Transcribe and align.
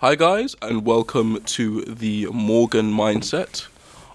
Hi, 0.00 0.14
guys, 0.14 0.54
and 0.62 0.86
welcome 0.86 1.42
to 1.42 1.80
the 1.80 2.26
Morgan 2.26 2.92
Mindset. 2.92 3.66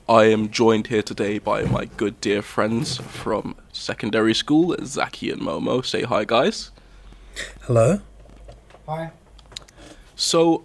I 0.07 0.31
am 0.31 0.49
joined 0.49 0.87
here 0.87 1.01
today 1.01 1.39
by 1.39 1.63
my 1.63 1.83
good 1.97 2.21
dear 2.21 2.41
friends 2.41 2.99
from 2.99 3.57
secondary 3.73 4.33
school, 4.33 4.77
Zaki 4.85 5.29
and 5.29 5.41
Momo. 5.41 5.85
Say 5.85 6.03
hi, 6.03 6.23
guys. 6.23 6.71
Hello. 7.63 7.99
Hi. 8.87 9.11
So, 10.15 10.63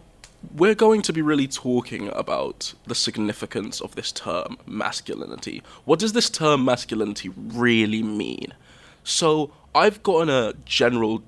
we're 0.55 0.77
going 0.77 1.03
to 1.03 1.13
be 1.13 1.21
really 1.21 1.49
talking 1.49 2.11
about 2.11 2.75
the 2.87 2.95
significance 2.95 3.81
of 3.81 3.97
this 3.97 4.13
term, 4.13 4.57
masculinity. 4.67 5.65
What 5.85 5.99
does 5.99 6.13
this 6.13 6.31
term 6.31 6.65
masculinity 6.65 7.31
really 7.37 8.05
mean? 8.05 8.55
So, 9.03 9.51
I've 9.75 10.01
gotten 10.05 10.29
a 10.29 10.53
general 10.65 11.25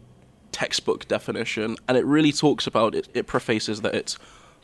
textbook 0.53 1.09
definition, 1.09 1.77
and 1.89 1.97
it 1.97 2.05
really 2.05 2.33
talks 2.33 2.67
about 2.67 2.95
it. 2.95 3.09
It 3.15 3.27
prefaces 3.27 3.81
that 3.83 3.95
it's 3.95 4.19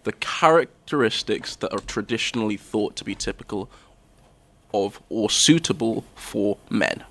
the 0.04 0.12
characteristics 0.12 1.56
that 1.56 1.72
are 1.72 1.80
traditionally 1.80 2.56
thought 2.56 2.96
to 2.96 3.04
be 3.04 3.14
typical 3.14 3.68
of 4.72 5.00
or 5.08 5.30
suitable 5.30 6.04
for 6.14 6.58
men. 6.70 7.04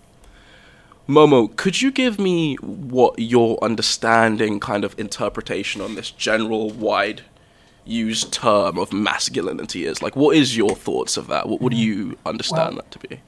Momo, 1.08 1.56
could 1.56 1.82
you 1.82 1.92
give 1.92 2.18
me 2.18 2.56
what 2.56 3.20
your 3.20 3.64
understanding, 3.64 4.60
kind 4.60 4.84
of 4.84 4.98
interpretation 4.98 5.82
on 5.82 5.94
this 5.96 6.10
general, 6.10 6.72
wide 6.72 7.22
used 7.86 8.34
term 8.34 8.80
of 8.80 8.92
masculinity 8.92 9.86
is? 9.86 10.02
Like, 10.02 10.16
what 10.16 10.36
is 10.36 10.58
your 10.58 10.76
thoughts 10.76 11.16
of 11.18 11.28
that? 11.28 11.48
What, 11.48 11.62
what 11.62 11.72
do 11.72 11.78
hmm. 11.78 11.84
you 11.84 12.18
understand 12.26 12.76
Well- 12.76 12.86
that 12.90 12.92
to 12.92 13.08
be? 13.08 13.20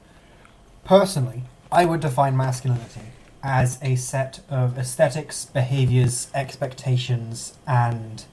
Personally, 0.84 1.42
I 1.70 1.84
would 1.84 2.00
define 2.00 2.36
masculinity 2.36 3.02
as 3.42 3.78
a 3.82 3.96
set 3.96 4.40
of 4.48 4.78
aesthetics, 4.78 5.44
behaviors, 5.46 6.28
expectations, 6.34 7.56
and 7.66 8.24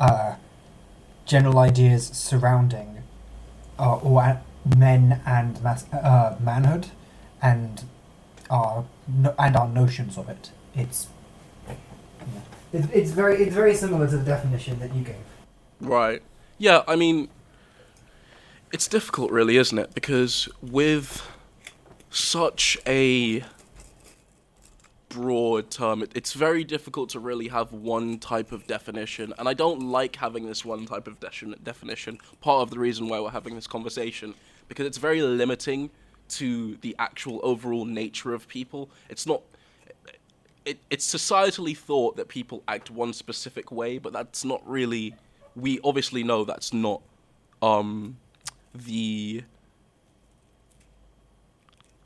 uh, 0.00 0.34
general 1.24 1.58
ideas 1.58 2.08
surrounding 2.08 3.02
uh, 3.78 3.96
or 3.96 4.40
men 4.76 5.20
and 5.24 5.62
mas- 5.62 5.92
uh, 5.92 6.36
manhood 6.40 6.88
and 7.40 7.84
our 8.50 8.84
no- 9.08 9.34
and 9.38 9.56
our 9.56 9.68
notions 9.68 10.18
of 10.18 10.28
it. 10.28 10.50
It's 10.74 11.08
it's, 12.72 12.88
it's 12.92 13.10
very 13.10 13.36
it's 13.36 13.54
very 13.54 13.74
similar 13.74 14.08
to 14.08 14.16
the 14.16 14.24
definition 14.24 14.78
that 14.80 14.94
you 14.94 15.02
gave. 15.02 15.16
Right. 15.80 16.22
Yeah, 16.58 16.82
I 16.86 16.96
mean, 16.96 17.28
it's 18.72 18.86
difficult, 18.86 19.32
really, 19.32 19.56
isn't 19.56 19.78
it? 19.78 19.94
Because 19.94 20.48
with 20.62 21.28
such 22.10 22.78
a 22.86 23.42
broad 25.12 25.70
term, 25.70 26.02
it, 26.02 26.12
it's 26.14 26.32
very 26.32 26.64
difficult 26.64 27.10
to 27.10 27.20
really 27.20 27.48
have 27.48 27.72
one 27.72 28.18
type 28.18 28.52
of 28.52 28.66
definition. 28.66 29.32
And 29.38 29.48
I 29.48 29.54
don't 29.54 29.80
like 29.80 30.16
having 30.16 30.46
this 30.46 30.64
one 30.64 30.86
type 30.86 31.06
of 31.06 31.20
de- 31.20 31.56
definition. 31.62 32.18
Part 32.40 32.62
of 32.62 32.70
the 32.70 32.78
reason 32.78 33.08
why 33.08 33.20
we're 33.20 33.30
having 33.30 33.54
this 33.54 33.66
conversation, 33.66 34.34
because 34.68 34.86
it's 34.86 34.98
very 34.98 35.22
limiting 35.22 35.90
to 36.30 36.76
the 36.76 36.96
actual 36.98 37.40
overall 37.42 37.84
nature 37.84 38.34
of 38.34 38.48
people. 38.48 38.90
It's 39.08 39.26
not. 39.26 39.42
It, 40.64 40.78
it's 40.90 41.06
societally 41.12 41.76
thought 41.76 42.16
that 42.16 42.28
people 42.28 42.62
act 42.68 42.90
one 42.90 43.12
specific 43.12 43.72
way, 43.72 43.98
but 43.98 44.12
that's 44.12 44.44
not 44.44 44.62
really. 44.68 45.14
We 45.54 45.80
obviously 45.84 46.22
know 46.22 46.44
that's 46.44 46.72
not 46.72 47.02
um, 47.60 48.16
the 48.74 49.42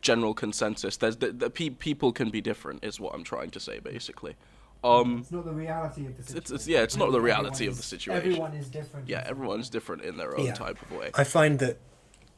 general 0.06 0.34
consensus. 0.34 0.96
There's 0.96 1.16
the, 1.16 1.32
the 1.32 1.50
pe- 1.50 1.70
people 1.70 2.12
can 2.12 2.30
be 2.30 2.40
different, 2.40 2.84
is 2.84 3.00
what 3.00 3.12
I'm 3.14 3.24
trying 3.24 3.50
to 3.50 3.60
say, 3.60 3.80
basically. 3.80 4.36
Um, 4.84 5.18
it's 5.20 5.32
not 5.32 5.44
the 5.44 5.52
reality 5.52 6.06
of 6.06 6.16
the 6.16 6.22
situation. 6.22 6.54
it's- 6.54 6.68
yeah, 6.68 6.82
it's 6.82 6.96
not 6.96 7.06
the 7.10 7.18
Everyone 7.18 7.24
reality 7.42 7.66
of 7.66 7.72
is- 7.72 7.78
the 7.78 7.82
situation. 7.82 8.30
Everyone 8.30 8.54
is 8.54 8.68
different. 8.68 9.08
yeah, 9.08 9.24
everyone's 9.26 9.68
different 9.68 10.02
in 10.04 10.16
their 10.16 10.38
own 10.38 10.46
Yeah. 10.46 10.54
type 10.54 10.80
of 10.80 10.92
way. 10.92 11.10
I 11.14 11.24
find 11.24 11.58
that 11.58 11.78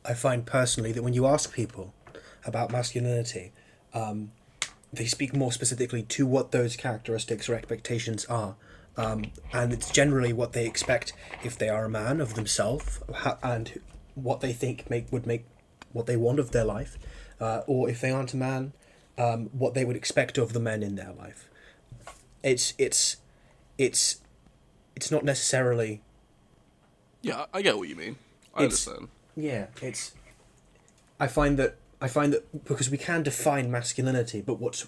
I 0.04 0.14
find 0.14 0.46
personally 0.46 0.92
that 0.92 1.02
when 1.02 1.12
you 1.12 1.26
ask 1.26 1.52
people 1.52 1.92
about 2.46 2.70
masculinity, 2.72 3.52
um, 3.92 4.30
they 4.92 5.04
speak 5.06 5.34
more 5.36 5.52
specifically 5.52 6.02
to 6.04 6.24
what 6.26 6.50
those 6.52 6.76
characteristics 6.76 7.48
or 7.48 7.54
expectations 7.54 8.24
are. 8.26 8.54
Um, 8.96 9.26
and 9.52 9.72
it's 9.72 9.90
generally 9.90 10.32
what 10.32 10.54
they 10.54 10.66
expect 10.66 11.12
if 11.44 11.58
they 11.58 11.68
are 11.68 11.84
a 11.84 11.90
man 11.90 12.20
of 12.22 12.34
themselves 12.34 13.00
and 13.42 13.78
what 14.14 14.40
they 14.40 14.52
think 14.54 14.88
make 14.88 15.12
would 15.12 15.26
make 15.26 15.44
what 15.92 16.06
they 16.06 16.16
want 16.16 16.38
of 16.38 16.52
their 16.52 16.64
life, 16.64 16.96
uh, 17.40 17.62
or 17.66 17.88
if 17.88 18.00
they 18.00 18.10
aren't 18.10 18.34
a 18.34 18.36
man, 18.36 18.72
um, 19.16 19.50
what 19.52 19.74
they 19.74 19.84
would 19.84 19.96
expect 19.96 20.38
of 20.38 20.52
the 20.52 20.60
men 20.60 20.82
in 20.82 20.94
their 20.94 21.12
life. 21.12 21.48
It's 22.42 22.74
it's 22.78 23.16
it's 23.76 24.20
it's 24.96 25.10
not 25.10 25.24
necessarily 25.24 26.00
Yeah, 27.22 27.46
I 27.52 27.58
I 27.58 27.62
get 27.62 27.76
what 27.78 27.88
you 27.88 27.96
mean. 27.96 28.16
I 28.54 28.64
understand. 28.64 29.08
Yeah, 29.36 29.66
it's. 29.82 30.14
I 31.20 31.26
find 31.26 31.58
that 31.58 31.76
I 32.00 32.08
find 32.08 32.32
that 32.32 32.64
because 32.64 32.90
we 32.90 32.98
can 32.98 33.22
define 33.22 33.70
masculinity, 33.70 34.40
but 34.40 34.60
what's 34.60 34.86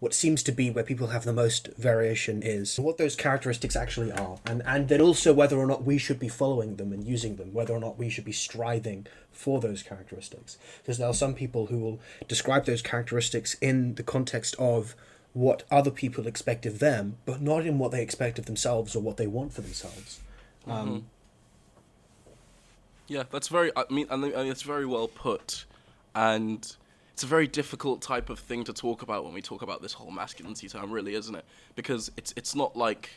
what 0.00 0.14
seems 0.14 0.42
to 0.42 0.52
be 0.52 0.70
where 0.70 0.82
people 0.82 1.08
have 1.08 1.24
the 1.24 1.32
most 1.32 1.68
variation 1.76 2.42
is 2.42 2.80
what 2.80 2.96
those 2.96 3.14
characteristics 3.14 3.76
actually 3.76 4.10
are, 4.10 4.38
and 4.46 4.62
and 4.66 4.88
then 4.88 5.00
also 5.00 5.32
whether 5.32 5.56
or 5.56 5.66
not 5.66 5.84
we 5.84 5.98
should 5.98 6.18
be 6.18 6.28
following 6.28 6.76
them 6.76 6.92
and 6.92 7.04
using 7.06 7.36
them, 7.36 7.52
whether 7.52 7.74
or 7.74 7.80
not 7.80 7.98
we 7.98 8.08
should 8.08 8.24
be 8.24 8.32
striving 8.32 9.06
for 9.30 9.60
those 9.60 9.82
characteristics. 9.82 10.58
Because 10.78 10.98
there 10.98 11.08
are 11.08 11.14
some 11.14 11.34
people 11.34 11.66
who 11.66 11.78
will 11.78 12.00
describe 12.26 12.64
those 12.64 12.82
characteristics 12.82 13.54
in 13.60 13.94
the 13.94 14.02
context 14.02 14.56
of 14.58 14.94
what 15.32 15.62
other 15.70 15.90
people 15.90 16.26
expect 16.26 16.66
of 16.66 16.78
them, 16.80 17.16
but 17.24 17.40
not 17.40 17.64
in 17.64 17.78
what 17.78 17.92
they 17.92 18.02
expect 18.02 18.38
of 18.38 18.46
themselves 18.46 18.96
or 18.96 19.02
what 19.02 19.16
they 19.16 19.26
want 19.26 19.52
for 19.52 19.60
themselves. 19.60 20.20
Um, 20.66 21.06
Yeah, 23.06 23.24
that's 23.30 23.48
very. 23.48 23.70
I 23.76 23.84
mean, 23.90 24.06
I 24.08 24.16
mean, 24.16 24.32
it's 24.34 24.62
very 24.62 24.86
well 24.86 25.08
put, 25.08 25.64
and 26.14 26.76
it's 27.20 27.24
a 27.26 27.28
very 27.28 27.46
difficult 27.46 28.00
type 28.00 28.30
of 28.30 28.38
thing 28.38 28.64
to 28.64 28.72
talk 28.72 29.02
about 29.02 29.26
when 29.26 29.34
we 29.34 29.42
talk 29.42 29.60
about 29.60 29.82
this 29.82 29.92
whole 29.92 30.10
masculinity 30.10 30.70
term, 30.70 30.90
really, 30.90 31.14
isn't 31.14 31.34
it? 31.34 31.44
Because 31.74 32.10
it's 32.16 32.32
it's 32.34 32.54
not 32.54 32.76
like 32.78 33.10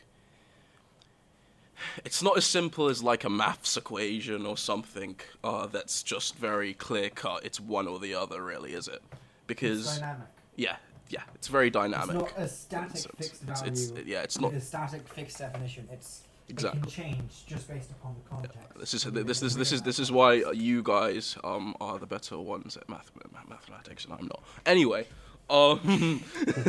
it's 2.04 2.22
not 2.22 2.36
as 2.36 2.44
simple 2.44 2.90
as 2.90 3.02
like 3.02 3.24
a 3.24 3.30
maths 3.30 3.78
equation 3.78 4.46
or 4.46 4.58
something 4.58 5.16
uh, 5.42 5.68
that's 5.68 6.04
just 6.04 6.36
very 6.36 6.74
clear 6.74 7.10
cut. 7.12 7.46
It's 7.46 7.62
one 7.62 7.88
or 7.88 7.98
the 7.98 8.14
other, 8.14 8.44
really, 8.44 8.74
is 8.74 8.90
it? 8.90 9.02
It's 9.14 9.22
Because 9.48 10.00
dynamic. 10.00 10.28
yeah, 10.58 10.76
yeah, 11.08 11.22
it's 11.36 11.48
very 11.48 11.70
dynamic. 11.70 12.18
It's 12.18 12.36
not 12.36 12.44
a 12.44 12.50
static 12.50 12.90
It's- 12.98 13.08
fixed 13.18 13.44
it's- 13.44 13.60
value. 13.62 13.72
it's- 13.72 14.06
yeah, 14.06 14.22
it's 14.22 14.38
not- 14.38 14.54
a 14.54 14.60
static 14.60 15.08
fixed 15.08 15.38
definition. 15.38 15.88
It's 15.94 16.24
it 16.48 16.54
Exactly. 16.54 16.82
can 16.82 16.90
change 16.90 17.46
just 17.48 17.68
based 17.68 17.92
upon 17.92 18.16
the 18.22 18.30
context. 18.30 18.58
This 18.80 18.94
is 18.94 19.06
and 19.06 19.16
this 19.16 19.40
the 19.40 19.46
is 19.48 19.56
this 19.56 19.72
is 19.72 19.82
this 19.82 20.00
is 20.00 20.12
why 20.12 20.34
you 20.54 20.84
guys 20.84 21.38
um 21.44 21.76
are 21.80 21.98
the 22.00 22.06
better 22.06 22.38
ones 22.40 22.76
at 22.78 22.88
math, 22.90 23.12
mathematics 23.50 24.06
and 24.06 24.14
I'm 24.14 24.28
not. 24.28 24.44
Anyway, 24.66 25.08
um, 25.50 26.24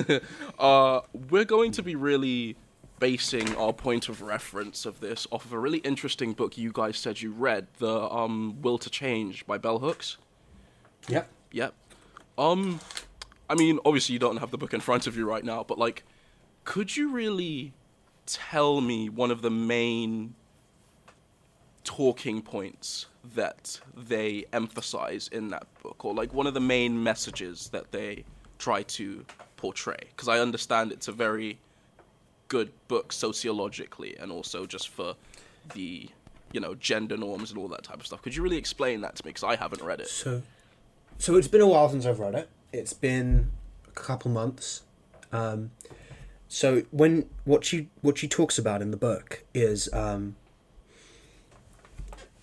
uh, 0.58 1.00
we're 1.30 1.44
going 1.44 1.72
to 1.72 1.82
be 1.82 1.94
really 1.96 2.56
basing 3.00 3.54
our 3.56 3.72
point 3.72 4.08
of 4.08 4.22
reference 4.22 4.86
of 4.86 5.00
this 5.00 5.26
off 5.32 5.44
of 5.44 5.52
a 5.52 5.58
really 5.58 5.78
interesting 5.78 6.32
book 6.32 6.56
you 6.56 6.70
guys 6.72 6.96
said 6.96 7.20
you 7.20 7.32
read, 7.32 7.66
the 7.78 8.00
um 8.10 8.60
Will 8.62 8.78
to 8.78 8.90
Change 8.90 9.46
by 9.46 9.58
Bell 9.58 9.80
Hooks. 9.80 10.16
Yep. 11.08 11.28
Yep. 11.52 11.74
Um, 12.38 12.80
I 13.50 13.54
mean, 13.54 13.78
obviously 13.84 14.12
you 14.14 14.18
don't 14.18 14.38
have 14.38 14.50
the 14.50 14.58
book 14.58 14.72
in 14.72 14.80
front 14.80 15.06
of 15.06 15.16
you 15.16 15.26
right 15.28 15.44
now, 15.44 15.64
but 15.64 15.78
like, 15.78 16.04
could 16.64 16.96
you 16.96 17.10
really 17.12 17.72
tell 18.26 18.80
me 18.80 19.08
one 19.08 19.30
of 19.30 19.42
the 19.42 19.50
main 19.50 20.34
talking 21.84 22.40
points 22.42 23.06
that 23.34 23.80
they 23.96 24.44
emphasize 24.52 25.28
in 25.28 25.48
that 25.48 25.66
book, 25.82 26.04
or 26.04 26.14
like 26.14 26.32
one 26.32 26.46
of 26.46 26.54
the 26.54 26.60
main 26.60 27.02
messages 27.02 27.68
that 27.70 27.92
they 27.92 28.24
try 28.58 28.82
to 28.82 29.24
portray? 29.56 29.98
Because 30.10 30.28
I 30.28 30.38
understand 30.38 30.92
it's 30.92 31.08
a 31.08 31.12
very 31.12 31.58
good 32.48 32.72
book 32.88 33.12
sociologically, 33.12 34.16
and 34.18 34.30
also 34.32 34.66
just 34.66 34.88
for 34.88 35.14
the 35.74 36.08
you 36.52 36.60
know 36.60 36.74
gender 36.74 37.16
norms 37.16 37.50
and 37.50 37.58
all 37.58 37.68
that 37.68 37.82
type 37.82 38.00
of 38.00 38.06
stuff. 38.06 38.22
Could 38.22 38.34
you 38.34 38.42
really 38.42 38.56
explain 38.56 39.00
that 39.02 39.16
to 39.16 39.24
me? 39.24 39.30
Because 39.30 39.44
I 39.44 39.56
haven't 39.56 39.82
read 39.82 40.00
it. 40.00 40.08
So, 40.08 40.42
so 41.18 41.36
it's 41.36 41.48
been 41.48 41.60
a 41.60 41.66
while 41.66 41.88
since 41.88 42.06
I've 42.06 42.20
read 42.20 42.34
it. 42.34 42.48
It's 42.72 42.92
been 42.92 43.50
a 43.86 43.90
couple 43.90 44.30
months. 44.30 44.82
Um, 45.32 45.70
so 46.54 46.82
when 46.92 47.28
what 47.44 47.64
she 47.64 47.88
what 48.00 48.16
she 48.16 48.28
talks 48.28 48.58
about 48.58 48.80
in 48.80 48.90
the 48.92 48.96
book 48.96 49.42
is 49.52 49.92
um, 49.92 50.36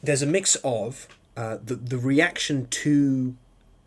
there's 0.04 0.22
a 0.22 0.26
mix 0.26 0.56
of 0.66 1.08
uh, 1.38 1.58
the 1.64 1.76
the 1.76 1.98
reaction 1.98 2.68
to 2.68 3.36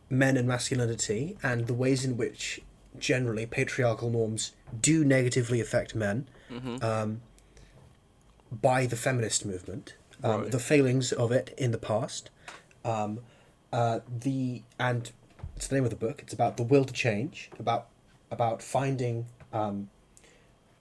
men 0.09 0.37
and 0.39 0.49
masculinity 0.49 1.37
and 1.43 1.67
the 1.67 1.75
ways 1.75 2.05
in 2.07 2.17
which 2.17 2.61
generally 2.99 3.45
patriarchal 3.45 4.09
norms 4.09 4.53
do 4.81 5.05
negatively 5.05 5.61
affect 5.61 5.95
men 5.95 6.27
um, 6.81 7.21
by 8.63 8.87
the 8.87 8.97
feminist 8.97 9.45
movement, 9.45 9.95
um, 10.23 10.43
Right. 10.43 10.51
the 10.53 10.59
failings 10.61 11.13
of 11.13 11.33
it 11.33 11.53
in 11.59 11.71
the 11.73 11.79
past, 11.79 12.31
um, 12.85 13.19
uh, 13.73 13.99
the 14.09 14.63
and 14.79 15.11
it's 15.57 15.67
the 15.69 15.75
name 15.75 15.85
of 15.85 15.91
the 15.91 15.97
book. 15.97 16.21
It's 16.23 16.33
about 16.33 16.57
the 16.57 16.63
will 16.63 16.85
to 16.85 16.93
change, 16.95 17.51
about 17.59 17.89
about 18.31 18.63
finding 18.63 19.27
um, 19.53 19.91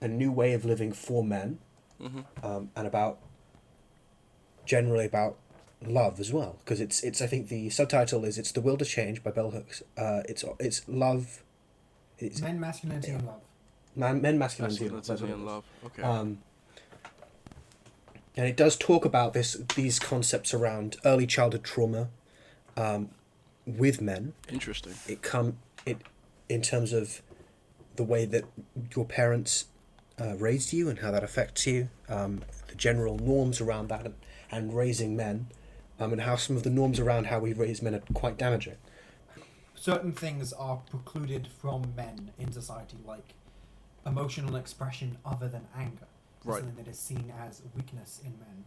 a 0.04 0.08
new 0.08 0.30
way 0.30 0.52
of 0.52 0.64
living 0.64 0.92
for 0.92 1.24
men, 1.24 1.58
um, 2.42 2.70
and 2.76 2.86
about 2.86 3.18
generally 4.66 5.04
about 5.06 5.36
love 5.86 6.18
as 6.18 6.32
well 6.32 6.56
because 6.64 6.80
it's 6.80 7.02
it's 7.02 7.20
I 7.20 7.26
think 7.26 7.48
the 7.48 7.68
subtitle 7.70 8.24
is 8.24 8.38
it's 8.38 8.52
the 8.52 8.60
will 8.60 8.76
to 8.76 8.84
change 8.84 9.22
by 9.22 9.30
Bell 9.30 9.50
Hooks. 9.50 9.82
Uh, 9.96 10.22
it's 10.28 10.44
it's 10.60 10.86
love. 10.88 11.42
It's 12.18 12.40
Men, 12.40 12.60
masculinity, 12.60 13.10
and 13.10 13.26
love. 13.26 13.40
man, 13.96 14.22
men 14.22 14.38
masculinity, 14.38 14.84
Masculinity 14.84 15.08
that's 15.08 15.20
what 15.20 15.30
and 15.30 15.44
love. 15.46 15.64
Okay. 15.86 16.02
Um, 16.02 16.38
and 18.36 18.46
it 18.46 18.56
does 18.56 18.76
talk 18.76 19.04
about 19.04 19.32
this 19.32 19.54
these 19.74 19.98
concepts 19.98 20.54
around 20.54 20.96
early 21.04 21.26
childhood 21.26 21.64
trauma 21.64 22.08
um, 22.76 23.10
with 23.66 24.00
men. 24.00 24.32
Interesting. 24.48 24.94
It 25.08 25.22
come 25.22 25.58
it 25.86 25.98
in 26.48 26.62
terms 26.62 26.92
of 26.92 27.22
the 27.96 28.04
way 28.04 28.24
that 28.26 28.44
your 28.94 29.04
parents 29.04 29.66
uh, 30.20 30.36
raised 30.36 30.72
you 30.72 30.88
and 30.88 30.98
how 31.00 31.10
that 31.10 31.24
affects 31.24 31.66
you, 31.66 31.88
um, 32.08 32.42
the 32.68 32.74
general 32.74 33.18
norms 33.18 33.60
around 33.60 33.88
that, 33.88 34.04
and, 34.04 34.14
and 34.50 34.76
raising 34.76 35.16
men, 35.16 35.48
um, 35.98 36.12
and 36.12 36.22
how 36.22 36.36
some 36.36 36.56
of 36.56 36.62
the 36.62 36.70
norms 36.70 37.00
around 37.00 37.26
how 37.26 37.38
we 37.38 37.52
raise 37.52 37.82
men 37.82 37.94
are 37.94 38.02
quite 38.12 38.36
damaging. 38.36 38.76
certain 39.74 40.12
things 40.12 40.52
are 40.52 40.76
precluded 40.90 41.48
from 41.60 41.92
men 41.96 42.30
in 42.38 42.52
society, 42.52 42.96
like 43.06 43.34
emotional 44.06 44.56
expression 44.56 45.18
other 45.24 45.48
than 45.48 45.66
anger. 45.76 46.06
Right. 46.44 46.58
Something 46.58 46.84
that 46.84 46.90
is 46.90 46.98
seen 46.98 47.32
as 47.40 47.62
weakness 47.74 48.20
in 48.24 48.32
men. 48.38 48.64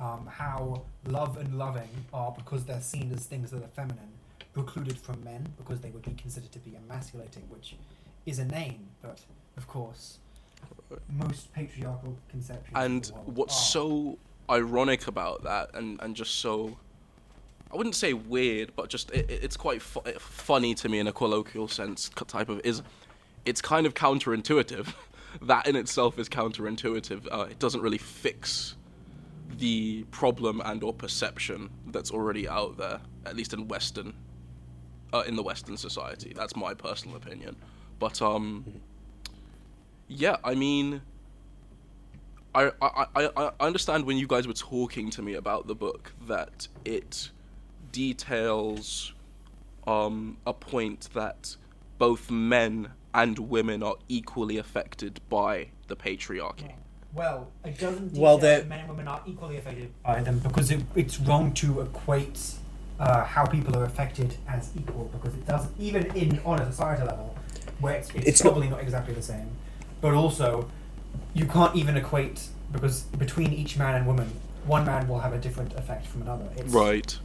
Um, 0.00 0.26
how 0.26 0.82
love 1.06 1.36
and 1.36 1.58
loving 1.58 2.06
are, 2.12 2.32
because 2.32 2.64
they're 2.64 2.80
seen 2.80 3.12
as 3.12 3.26
things 3.26 3.50
that 3.50 3.62
are 3.62 3.68
feminine, 3.68 4.12
precluded 4.52 4.98
from 4.98 5.22
men 5.22 5.46
because 5.56 5.80
they 5.80 5.90
would 5.90 6.02
be 6.02 6.12
considered 6.12 6.50
to 6.52 6.58
be 6.58 6.76
emasculating, 6.76 7.44
which 7.48 7.76
is 8.26 8.38
inane, 8.38 8.88
but 9.00 9.20
of 9.56 9.68
course, 9.68 10.18
most 11.08 11.52
patriarchal 11.52 12.16
conceptions. 12.28 12.76
of 12.76 12.82
And 12.82 13.04
the 13.04 13.12
world 13.14 13.36
what's 13.36 13.54
are. 13.54 13.70
so 13.72 14.18
ironic 14.48 15.06
about 15.06 15.42
that, 15.44 15.70
and, 15.74 16.00
and 16.02 16.14
just 16.16 16.36
so, 16.36 16.76
I 17.72 17.76
wouldn't 17.76 17.94
say 17.94 18.12
weird, 18.12 18.74
but 18.76 18.88
just 18.88 19.10
it, 19.12 19.30
it- 19.30 19.44
it's 19.44 19.56
quite 19.56 19.80
fu- 19.82 20.00
funny 20.18 20.74
to 20.76 20.88
me 20.88 20.98
in 20.98 21.06
a 21.06 21.12
colloquial 21.12 21.68
sense, 21.68 22.08
type 22.26 22.48
of 22.48 22.60
is, 22.64 22.82
it's 23.44 23.60
kind 23.62 23.86
of 23.86 23.94
counterintuitive. 23.94 24.92
that 25.42 25.66
in 25.68 25.76
itself 25.76 26.18
is 26.18 26.28
counterintuitive. 26.28 27.26
Uh, 27.30 27.46
it 27.50 27.58
doesn't 27.60 27.80
really 27.80 27.98
fix 27.98 28.76
the 29.58 30.04
problem 30.10 30.60
and 30.64 30.82
or 30.82 30.92
perception 30.92 31.70
that's 31.88 32.10
already 32.10 32.48
out 32.48 32.76
there, 32.76 33.00
at 33.26 33.36
least 33.36 33.52
in 33.52 33.68
Western, 33.68 34.14
uh, 35.12 35.22
in 35.26 35.36
the 35.36 35.42
Western 35.42 35.76
society. 35.76 36.32
That's 36.34 36.56
my 36.56 36.74
personal 36.74 37.16
opinion. 37.16 37.56
But 37.98 38.20
um, 38.22 38.64
yeah, 40.10 40.36
I 40.44 40.54
mean. 40.54 41.02
I, 42.52 42.72
I, 42.82 43.06
I, 43.14 43.30
I 43.36 43.50
understand 43.60 44.06
when 44.06 44.16
you 44.16 44.26
guys 44.26 44.48
were 44.48 44.52
talking 44.54 45.08
to 45.10 45.22
me 45.22 45.34
about 45.34 45.68
the 45.68 45.74
book 45.76 46.12
that 46.26 46.66
it 46.84 47.30
details 47.92 49.12
um, 49.86 50.36
a 50.44 50.52
point 50.52 51.10
that 51.14 51.54
both 51.98 52.28
men 52.28 52.90
and 53.14 53.38
women 53.38 53.84
are 53.84 53.94
equally 54.08 54.56
affected 54.58 55.20
by 55.28 55.68
the 55.86 55.94
patriarchy. 55.94 56.72
Well, 57.14 57.52
it 57.64 57.78
doesn't 57.78 58.14
Well, 58.14 58.36
detail 58.36 58.58
that 58.58 58.68
men 58.68 58.80
and 58.80 58.88
women 58.88 59.06
are 59.06 59.22
equally 59.28 59.56
affected 59.56 59.92
by 60.02 60.20
them 60.20 60.40
because 60.40 60.72
it, 60.72 60.80
it's 60.96 61.20
wrong 61.20 61.52
to 61.54 61.82
equate 61.82 62.54
uh, 62.98 63.22
how 63.24 63.46
people 63.46 63.76
are 63.76 63.84
affected 63.84 64.34
as 64.48 64.70
equal 64.76 65.04
because 65.12 65.34
it 65.34 65.46
doesn't 65.46 65.72
even 65.78 66.04
in 66.16 66.40
on 66.44 66.58
a 66.60 66.66
societal 66.66 67.06
level 67.06 67.36
where 67.78 67.94
it's, 67.94 68.10
it's, 68.10 68.26
It's 68.26 68.44
not- 68.44 68.50
probably 68.54 68.70
not, 68.70 68.80
exactly 68.82 69.14
the 69.14 69.22
same, 69.22 69.50
but 70.00 70.14
also 70.14 70.70
you 71.34 71.46
can't 71.46 71.74
even 71.76 71.96
equate 71.96 72.48
because 72.72 73.02
between 73.02 73.52
each 73.52 73.76
man 73.76 73.94
and 73.94 74.06
woman, 74.06 74.30
one 74.66 74.84
man 74.84 75.08
will 75.08 75.20
have 75.20 75.32
a 75.32 75.38
different 75.38 75.74
effect 75.74 76.06
from 76.06 76.22
another. 76.22 76.48
It's, 76.56 76.72
Right. 76.72 77.18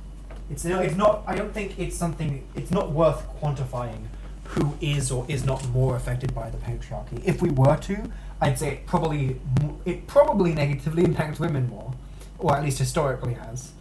It's 0.49 0.63
no, 0.63 0.79
it's 0.79 0.95
not. 0.95 1.23
I 1.25 1.35
don't 1.35 1.53
think 1.53 1.79
it's 1.79 1.97
something. 1.97 2.47
It's 2.55 2.71
not 2.71 2.91
worth 2.91 3.27
quantifying 3.41 4.05
who 4.45 4.77
is 4.79 5.11
or 5.11 5.25
is 5.27 5.43
not 5.43 5.67
more 5.69 5.95
affected 5.95 6.33
by 6.35 6.49
the 6.49 6.57
patriarchy. 6.57 7.23
If 7.25 7.41
we 7.41 7.49
were 7.49 7.77
to, 7.77 8.11
I'd 8.39 8.59
say 8.59 8.73
it 8.73 8.85
probably 8.85 9.39
it 9.85 10.05
probably 10.07 10.53
negatively 10.53 11.03
impacts 11.03 11.39
women 11.39 11.67
more, 11.69 11.93
or 12.37 12.55
at 12.55 12.63
least 12.63 12.77
historically 12.77 13.33
has. 13.33 13.71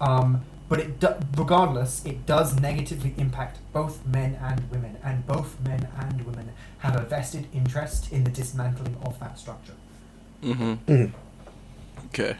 Um, 0.00 0.42
but 0.68 0.80
it 0.80 1.00
do, 1.00 1.14
regardless, 1.36 2.04
it 2.04 2.26
does 2.26 2.60
negatively 2.60 3.14
impact 3.16 3.58
both 3.72 4.04
men 4.06 4.34
and 4.40 4.70
women, 4.70 4.96
and 5.02 5.26
both 5.26 5.60
men 5.60 5.88
and 5.98 6.26
women 6.26 6.52
have 6.78 6.96
a 6.96 7.02
vested 7.02 7.46
interest 7.52 8.12
in 8.12 8.24
the 8.24 8.30
dismantling 8.30 8.96
of 9.02 9.18
that 9.20 9.38
structure. 9.38 9.74
Mm-hmm. 10.42 10.74
Mhm. 10.92 11.12
Okay. 12.06 12.36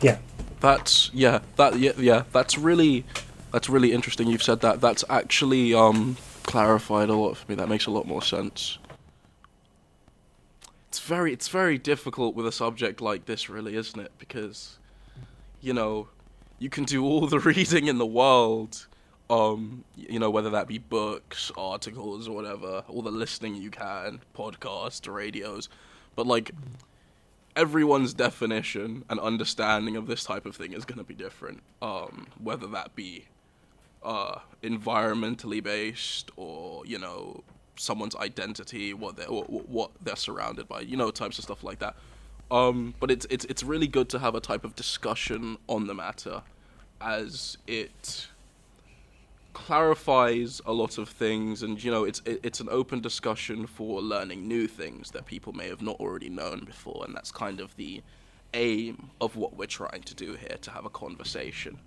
Yeah. 0.00 0.18
That's 0.60 1.10
yeah. 1.12 1.40
That 1.56 1.78
yeah 1.78 1.92
yeah. 1.96 2.22
That's 2.32 2.56
really 2.56 3.04
that's 3.50 3.68
really 3.68 3.92
interesting. 3.92 4.28
You've 4.28 4.42
said 4.42 4.60
that. 4.60 4.80
That's 4.80 5.04
actually 5.10 5.74
um 5.74 6.16
clarified 6.44 7.08
a 7.08 7.14
lot 7.14 7.36
for 7.36 7.50
me. 7.50 7.56
That 7.56 7.68
makes 7.68 7.86
a 7.86 7.90
lot 7.90 8.06
more 8.06 8.22
sense. 8.22 8.78
It's 10.88 11.00
very 11.00 11.32
it's 11.32 11.48
very 11.48 11.78
difficult 11.78 12.34
with 12.34 12.46
a 12.46 12.52
subject 12.52 13.00
like 13.00 13.26
this, 13.26 13.48
really, 13.48 13.74
isn't 13.74 13.98
it? 13.98 14.12
Because 14.18 14.78
you 15.60 15.72
know 15.72 16.08
you 16.62 16.70
can 16.70 16.84
do 16.84 17.04
all 17.04 17.26
the 17.26 17.38
reading 17.50 17.88
in 17.88 17.98
the 17.98 18.06
world. 18.06 18.86
Um, 19.28 19.84
you 19.96 20.18
know 20.18 20.30
whether 20.30 20.50
that 20.50 20.68
be 20.68 20.78
books, 20.78 21.50
articles, 21.56 22.28
or 22.28 22.36
whatever, 22.36 22.84
all 22.88 23.02
the 23.02 23.10
listening 23.10 23.54
you 23.54 23.70
can, 23.70 24.20
podcasts, 24.36 25.12
radios, 25.12 25.68
but 26.14 26.26
like 26.26 26.52
everyone's 27.56 28.14
definition 28.14 29.04
and 29.10 29.18
understanding 29.20 29.96
of 29.96 30.06
this 30.06 30.24
type 30.24 30.46
of 30.46 30.56
thing 30.56 30.72
is 30.72 30.84
going 30.84 30.98
to 30.98 31.04
be 31.04 31.14
different. 31.14 31.62
Um, 31.80 32.26
whether 32.42 32.66
that 32.68 32.94
be 32.94 33.26
uh, 34.02 34.40
environmentally 34.62 35.62
based 35.62 36.30
or 36.36 36.84
you 36.86 36.98
know 36.98 37.42
someone's 37.76 38.16
identity, 38.16 38.92
what 38.92 39.16
they 39.16 39.24
what, 39.24 39.48
what 39.68 39.90
they're 40.02 40.14
surrounded 40.14 40.68
by, 40.68 40.80
you 40.80 40.96
know, 40.96 41.10
types 41.10 41.38
of 41.38 41.44
stuff 41.44 41.64
like 41.64 41.78
that. 41.78 41.96
Um, 42.50 42.94
but 43.00 43.10
it's 43.10 43.26
it's 43.30 43.46
it's 43.46 43.62
really 43.62 43.86
good 43.86 44.10
to 44.10 44.18
have 44.18 44.34
a 44.34 44.40
type 44.40 44.64
of 44.64 44.76
discussion 44.76 45.56
on 45.68 45.86
the 45.86 45.94
matter, 45.94 46.42
as 47.02 47.58
it 47.66 48.28
clarifies 49.52 50.62
a 50.64 50.72
lot 50.72 50.98
of 50.98 51.08
things 51.08 51.62
and 51.62 51.84
you 51.84 51.90
know 51.90 52.04
it's 52.04 52.22
it, 52.24 52.40
it's 52.42 52.60
an 52.60 52.68
open 52.70 53.00
discussion 53.00 53.66
for 53.66 54.00
learning 54.00 54.48
new 54.48 54.66
things 54.66 55.10
that 55.10 55.26
people 55.26 55.52
may 55.52 55.68
have 55.68 55.82
not 55.82 55.96
already 56.00 56.30
known 56.30 56.64
before. 56.64 57.04
And 57.04 57.14
that's 57.14 57.30
kind 57.30 57.60
of 57.60 57.76
the 57.76 58.02
aim 58.54 59.10
of 59.20 59.36
what 59.36 59.56
we're 59.56 59.66
trying 59.66 60.02
to 60.02 60.14
do 60.14 60.34
here 60.34 60.56
to 60.60 60.70
have 60.70 60.84
a 60.84 60.90
conversation. 60.90 61.78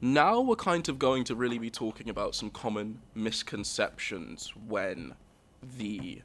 Now 0.00 0.40
we're 0.40 0.56
kind 0.56 0.88
of 0.88 0.98
going 0.98 1.24
to 1.24 1.34
really 1.34 1.58
be 1.58 1.70
talking 1.70 2.08
about 2.08 2.34
some 2.34 2.50
common 2.50 3.00
misconceptions 3.14 4.52
when 4.66 5.14
the 5.78 6.22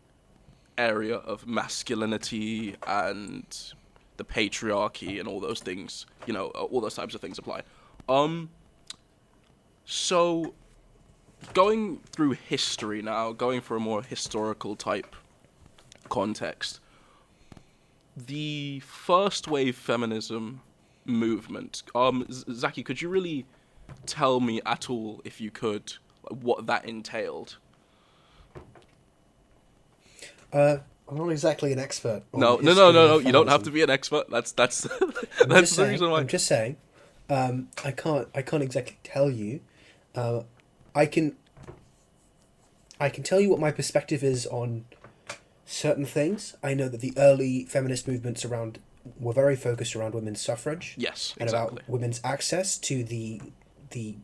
area 0.78 1.16
of 1.18 1.48
masculinity 1.48 2.76
and 2.88 3.46
the 4.18 4.26
patriarchy 4.26 5.20
and 5.20 5.28
all 5.28 5.40
those 5.40 5.60
things 5.60 6.06
you 6.26 6.34
know 6.34 6.48
all 6.48 6.82
those 6.82 6.96
types 6.96 7.14
of 7.16 7.22
things 7.22 7.38
apply 7.38 7.62
um 8.08 8.50
so, 9.90 10.54
going 11.54 12.02
through 12.12 12.32
history 12.32 13.02
now, 13.02 13.32
going 13.32 13.62
for 13.62 13.78
a 13.78 13.80
more 13.80 14.04
historical 14.04 14.76
type 14.76 15.16
context, 16.10 16.82
the 18.18 18.82
first 18.82 19.48
wave 19.48 19.78
feminism 19.78 20.60
movement. 21.06 21.84
Um, 21.96 22.26
Zaki, 22.30 22.84
could 22.84 23.02
you 23.02 23.08
really 23.08 23.46
tell 24.06 24.42
me 24.42 24.60
at 24.66 24.90
all, 24.90 25.22
if 25.24 25.40
you 25.40 25.52
could, 25.52 25.94
what 26.30 26.68
that 26.68 26.84
entailed? 26.84 27.56
Uh, 30.52 30.80
I'm 31.08 31.16
not 31.16 31.30
exactly 31.30 31.72
an 31.72 31.80
expert. 31.80 32.24
On 32.34 32.42
No, 32.42 32.58
no, 32.58 32.74
no, 32.74 32.92
no, 32.92 33.08
no. 33.08 33.20
You 33.20 33.32
don't 33.32 33.48
have 33.48 33.64
to 33.64 33.72
be 33.72 33.84
an 33.84 33.90
expert. 33.90 34.30
That's 34.30 34.52
that's 34.52 34.82
that's 35.48 35.78
the 35.78 35.88
reason 35.88 36.10
why. 36.10 36.20
I'm 36.20 36.28
just 36.28 36.46
saying. 36.46 36.76
Um, 37.30 37.70
I 37.84 37.92
can't. 37.92 38.28
I 38.34 38.42
can't 38.42 38.64
exactly 38.64 38.98
tell 39.04 39.30
you. 39.30 39.60
Uh, 40.16 40.44
I 40.96 41.06
can. 41.06 41.36
I 43.00 43.10
can 43.10 43.24
tell 43.24 43.40
you 43.40 43.50
what 43.50 43.60
my 43.60 43.72
perspective 43.72 44.24
is 44.24 44.46
on 44.48 44.86
certain 45.66 46.06
things. 46.06 46.56
I 46.64 46.74
know 46.74 46.88
that 46.90 47.02
the 47.02 47.14
early 47.18 47.66
feminist 47.66 48.08
movements 48.08 48.44
around 48.46 48.80
were 49.20 49.34
very 49.34 49.56
focused 49.56 49.96
around 49.96 50.14
women's 50.16 50.42
suffrage 50.42 50.96
Yes, 50.98 51.34
and 51.40 51.44
exactly. 51.50 51.78
about 51.80 51.90
women's 51.90 52.20
access 52.24 52.78
to 52.80 53.04
the 53.04 53.42
the 53.92 54.16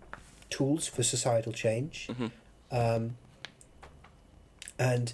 tools 0.50 0.88
for 0.88 1.04
societal 1.04 1.52
change. 1.54 2.08
Mhm. 2.12 2.32
Um, 2.72 3.18
and 4.80 5.14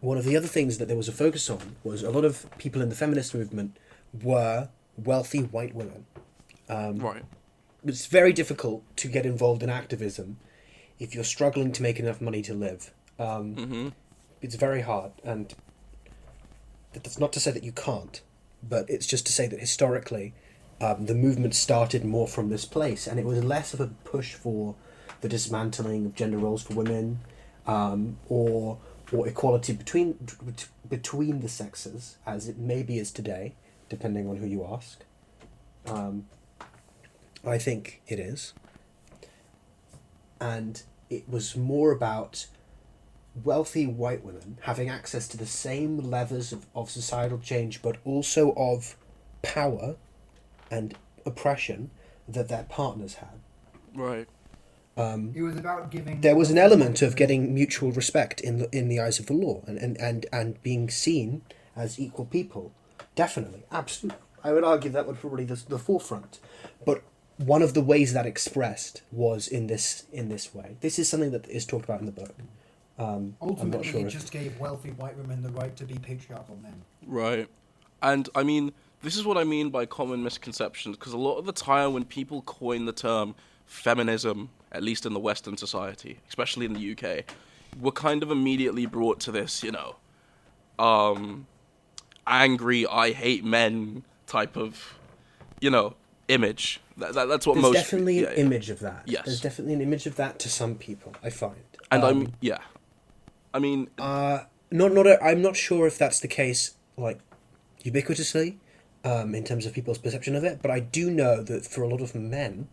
one 0.00 0.18
of 0.18 0.24
the 0.24 0.36
other 0.36 0.46
things 0.46 0.78
that 0.78 0.86
there 0.88 0.96
was 0.96 1.08
a 1.08 1.12
focus 1.12 1.48
on 1.50 1.76
was 1.82 2.02
a 2.02 2.10
lot 2.10 2.24
of 2.24 2.46
people 2.58 2.82
in 2.82 2.88
the 2.88 2.94
feminist 2.94 3.34
movement 3.34 3.76
were 4.22 4.68
wealthy 4.96 5.40
white 5.40 5.74
women. 5.74 6.06
Um, 6.68 6.98
Right. 6.98 7.24
It's 7.84 8.06
very 8.06 8.32
difficult 8.32 8.82
to 8.96 9.08
get 9.08 9.24
involved 9.24 9.62
in 9.62 9.70
activism 9.70 10.38
if 10.98 11.14
you're 11.14 11.24
struggling 11.24 11.70
to 11.72 11.82
make 11.82 12.00
enough 12.00 12.20
money 12.20 12.42
to 12.42 12.54
live. 12.54 12.92
Um, 13.18 13.54
Mm-hmm. 13.56 13.88
it's 14.42 14.56
very 14.56 14.80
hard 14.82 15.12
and 15.24 15.54
that's 16.92 17.18
not 17.18 17.32
to 17.34 17.40
say 17.40 17.50
that 17.50 17.62
you 17.64 17.72
can't, 17.72 18.20
but 18.62 18.88
it's 18.88 19.06
just 19.06 19.26
to 19.26 19.32
say 19.32 19.46
that 19.46 19.60
historically, 19.60 20.34
um, 20.80 21.06
the 21.06 21.14
movement 21.14 21.54
started 21.54 22.04
more 22.04 22.26
from 22.28 22.48
this 22.48 22.64
place, 22.64 23.06
and 23.06 23.18
it 23.18 23.24
was 23.26 23.42
less 23.44 23.72
of 23.74 23.80
a 23.80 23.86
push 24.04 24.34
for 24.34 24.74
the 25.20 25.28
dismantling 25.28 26.06
of 26.06 26.14
gender 26.14 26.38
roles 26.38 26.62
for 26.62 26.74
women, 26.74 27.20
um, 27.66 28.16
or 28.28 28.78
or 29.12 29.26
equality 29.28 29.72
between 29.72 30.16
between 30.88 31.40
the 31.40 31.48
sexes, 31.48 32.16
as 32.26 32.48
it 32.48 32.58
maybe 32.58 32.98
is 32.98 33.10
today, 33.12 33.54
depending 33.88 34.28
on 34.28 34.36
who 34.36 34.46
you 34.46 34.64
ask. 34.64 35.04
Um, 35.86 36.26
I 37.46 37.58
think 37.58 38.02
it 38.08 38.18
is. 38.18 38.54
And 40.40 40.82
it 41.08 41.28
was 41.28 41.56
more 41.56 41.92
about 41.92 42.46
wealthy 43.44 43.86
white 43.86 44.24
women 44.24 44.58
having 44.62 44.88
access 44.88 45.28
to 45.28 45.36
the 45.36 45.46
same 45.46 45.98
levers 45.98 46.52
of, 46.52 46.66
of 46.74 46.90
societal 46.90 47.38
change, 47.38 47.82
but 47.82 47.98
also 48.04 48.52
of 48.56 48.96
power 49.42 49.96
and 50.70 50.96
oppression 51.24 51.90
that 52.28 52.48
their 52.48 52.64
partners 52.64 53.14
had. 53.14 53.40
Right. 53.94 54.28
It 55.34 55.42
was 55.42 55.56
about 55.56 55.90
giving. 55.90 56.22
There 56.22 56.34
was 56.34 56.50
an 56.50 56.56
element 56.56 57.02
of 57.02 57.16
getting 57.16 57.54
mutual 57.54 57.92
respect 57.92 58.40
in 58.40 58.58
the 58.58 58.68
in 58.76 58.88
the 58.88 58.98
eyes 58.98 59.18
of 59.18 59.26
the 59.26 59.34
law 59.34 59.62
and, 59.66 59.76
and, 59.76 59.98
and, 59.98 60.26
and 60.32 60.62
being 60.62 60.88
seen 60.88 61.42
as 61.76 62.00
equal 62.00 62.24
people. 62.24 62.72
Definitely, 63.16 63.64
absolutely. 63.72 64.20
I 64.44 64.52
would 64.52 64.62
argue 64.62 64.90
that 64.90 65.06
was 65.08 65.16
probably 65.16 65.44
the, 65.44 65.60
the 65.68 65.78
forefront. 65.78 66.38
But 66.84 67.02
one 67.38 67.62
of 67.62 67.74
the 67.74 67.80
ways 67.80 68.12
that 68.12 68.26
expressed 68.26 69.02
was 69.10 69.48
in 69.48 69.66
this 69.66 70.04
in 70.12 70.28
this 70.28 70.54
way. 70.54 70.76
This 70.80 70.98
is 71.00 71.08
something 71.08 71.32
that 71.32 71.48
is 71.48 71.66
talked 71.66 71.84
about 71.84 72.00
in 72.00 72.06
the 72.06 72.12
book. 72.12 72.34
Um, 72.98 73.36
I'm 73.42 73.48
Ultimately, 73.50 73.78
not 73.78 73.84
sure. 73.84 74.00
it 74.00 74.06
if- 74.06 74.12
just 74.12 74.30
gave 74.30 74.58
wealthy 74.60 74.90
white 74.90 75.16
women 75.16 75.42
the 75.42 75.50
right 75.50 75.74
to 75.76 75.84
be 75.84 75.94
patriarchal 75.98 76.56
men. 76.62 76.82
Right. 77.04 77.48
And 78.02 78.28
I 78.34 78.42
mean, 78.42 78.72
this 79.02 79.16
is 79.16 79.24
what 79.24 79.36
I 79.36 79.44
mean 79.44 79.70
by 79.70 79.86
common 79.86 80.22
misconceptions, 80.22 80.96
because 80.96 81.12
a 81.12 81.18
lot 81.18 81.36
of 81.36 81.44
the 81.46 81.52
time 81.52 81.92
when 81.92 82.04
people 82.04 82.42
coin 82.42 82.84
the 82.84 82.92
term 82.92 83.34
feminism, 83.66 84.50
at 84.72 84.82
least 84.82 85.04
in 85.06 85.12
the 85.12 85.20
Western 85.20 85.56
society, 85.56 86.20
especially 86.28 86.66
in 86.66 86.72
the 86.74 86.92
UK, 86.92 87.24
we're 87.80 87.90
kind 87.92 88.22
of 88.22 88.30
immediately 88.30 88.86
brought 88.86 89.20
to 89.20 89.32
this, 89.32 89.62
you 89.62 89.72
know, 89.72 89.96
um, 90.78 91.46
angry, 92.26 92.86
I 92.86 93.12
hate 93.12 93.44
men 93.44 94.04
type 94.26 94.56
of, 94.56 94.98
you 95.60 95.70
know, 95.70 95.94
image. 96.28 96.80
That, 96.96 97.14
that, 97.14 97.26
that's 97.28 97.46
what 97.46 97.54
There's 97.54 97.62
most. 97.64 97.74
definitely 97.74 98.20
yeah, 98.20 98.28
an 98.28 98.34
yeah. 98.36 98.44
image 98.44 98.70
of 98.70 98.80
that. 98.80 99.02
Yes. 99.06 99.24
There's 99.26 99.40
definitely 99.40 99.74
an 99.74 99.80
image 99.80 100.06
of 100.06 100.16
that 100.16 100.38
to 100.40 100.48
some 100.48 100.74
people. 100.76 101.12
I 101.22 101.30
find. 101.30 101.56
And 101.90 102.02
Um, 102.02 102.08
I'm, 102.22 102.32
yeah. 102.40 102.58
I 103.54 103.58
mean, 103.58 103.88
Uh, 103.98 104.40
not 104.70 104.92
not. 104.92 105.06
I'm 105.22 105.40
not 105.42 105.56
sure 105.56 105.86
if 105.86 105.96
that's 105.98 106.20
the 106.20 106.28
case, 106.28 106.74
like 106.96 107.20
ubiquitously, 107.84 108.56
um, 109.04 109.34
in 109.34 109.44
terms 109.44 109.66
of 109.66 109.72
people's 109.72 109.98
perception 109.98 110.34
of 110.34 110.42
it. 110.44 110.60
But 110.60 110.70
I 110.70 110.80
do 110.80 111.10
know 111.10 111.42
that 111.42 111.64
for 111.64 111.82
a 111.82 111.88
lot 111.88 112.00
of 112.00 112.14
men, 112.14 112.68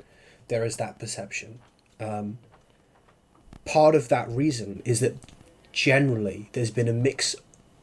there 0.48 0.66
is 0.66 0.78
that 0.78 1.00
perception. 1.00 1.60
Um, 2.00 2.40
part 3.66 3.96
of 3.96 4.10
that 4.10 4.28
reason 4.30 4.82
is 4.84 5.00
that 5.02 5.16
generally 5.72 6.50
there's 6.54 6.72
been 6.72 6.88
a 6.88 6.94
mix 6.94 7.36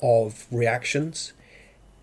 of 0.02 0.46
reactions 0.50 1.32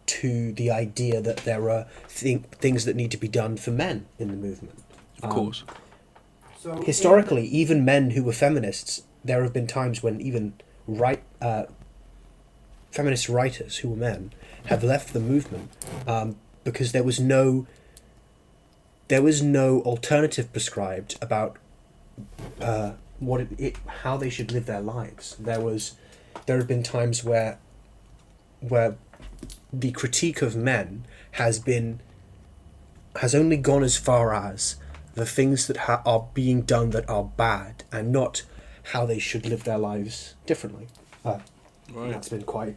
to 0.08 0.52
the 0.54 0.72
idea 0.72 1.22
that 1.22 1.38
there 1.38 1.70
are 1.70 1.86
th- 2.10 2.42
things 2.52 2.86
that 2.86 2.96
need 2.96 3.12
to 3.12 3.18
be 3.18 3.28
done 3.28 3.58
for 3.58 3.72
men 3.72 4.06
in 4.18 4.30
the 4.30 4.38
movement. 4.38 4.80
of 5.22 5.30
course. 5.30 5.64
So 6.60 6.82
Historically, 6.82 7.46
even 7.48 7.86
men 7.86 8.12
who 8.12 8.24
were 8.24 8.34
feminists, 8.34 9.04
there 9.24 9.44
have 9.44 9.54
been 9.54 9.68
times 9.68 10.02
when 10.02 10.20
even 10.20 10.54
right 10.88 11.22
uh, 11.42 11.66
feminist 12.92 13.30
writers 13.30 13.78
who 13.78 13.90
were 13.90 13.96
men 13.96 14.34
have 14.66 14.84
left 14.84 15.14
the 15.14 15.20
movement 15.20 15.70
um, 16.08 16.36
because 16.64 16.92
there 16.94 17.04
was 17.04 17.20
no 17.20 17.68
there 19.08 19.22
was 19.22 19.42
no 19.42 19.82
alternative 19.82 20.52
prescribed 20.52 21.16
about 21.22 21.58
uh, 22.60 22.92
what 23.20 23.42
it, 23.42 23.48
it 23.58 23.76
how 24.02 24.18
they 24.18 24.30
should 24.30 24.52
live 24.52 24.66
their 24.66 24.82
lives. 24.82 25.36
There 25.40 25.62
was 25.62 25.94
there 26.46 26.58
have 26.58 26.68
been 26.68 26.84
times 26.84 27.24
where 27.24 27.60
where 28.60 28.96
the 29.74 29.92
critique 29.92 30.42
of 30.42 30.56
men 30.56 31.06
has 31.32 31.60
been 31.60 32.00
has 33.18 33.34
only 33.34 33.58
gone 33.58 33.84
as 33.84 33.98
far 33.98 34.34
as 34.34 34.76
the 35.16 35.26
things 35.26 35.66
that 35.68 35.78
ha- 35.78 36.02
are 36.06 36.28
being 36.34 36.62
done 36.62 36.92
that 36.92 37.10
are 37.10 37.24
bad 37.24 37.84
and 37.92 38.12
not 38.12 38.44
how 38.94 39.06
they 39.06 39.18
should 39.20 39.46
live 39.48 39.64
their 39.64 39.78
lives 39.80 40.36
differently. 40.46 40.88
Uh, 41.26 41.40
Right. 41.94 42.12
That's 42.12 42.28
been 42.28 42.44
quite. 42.44 42.76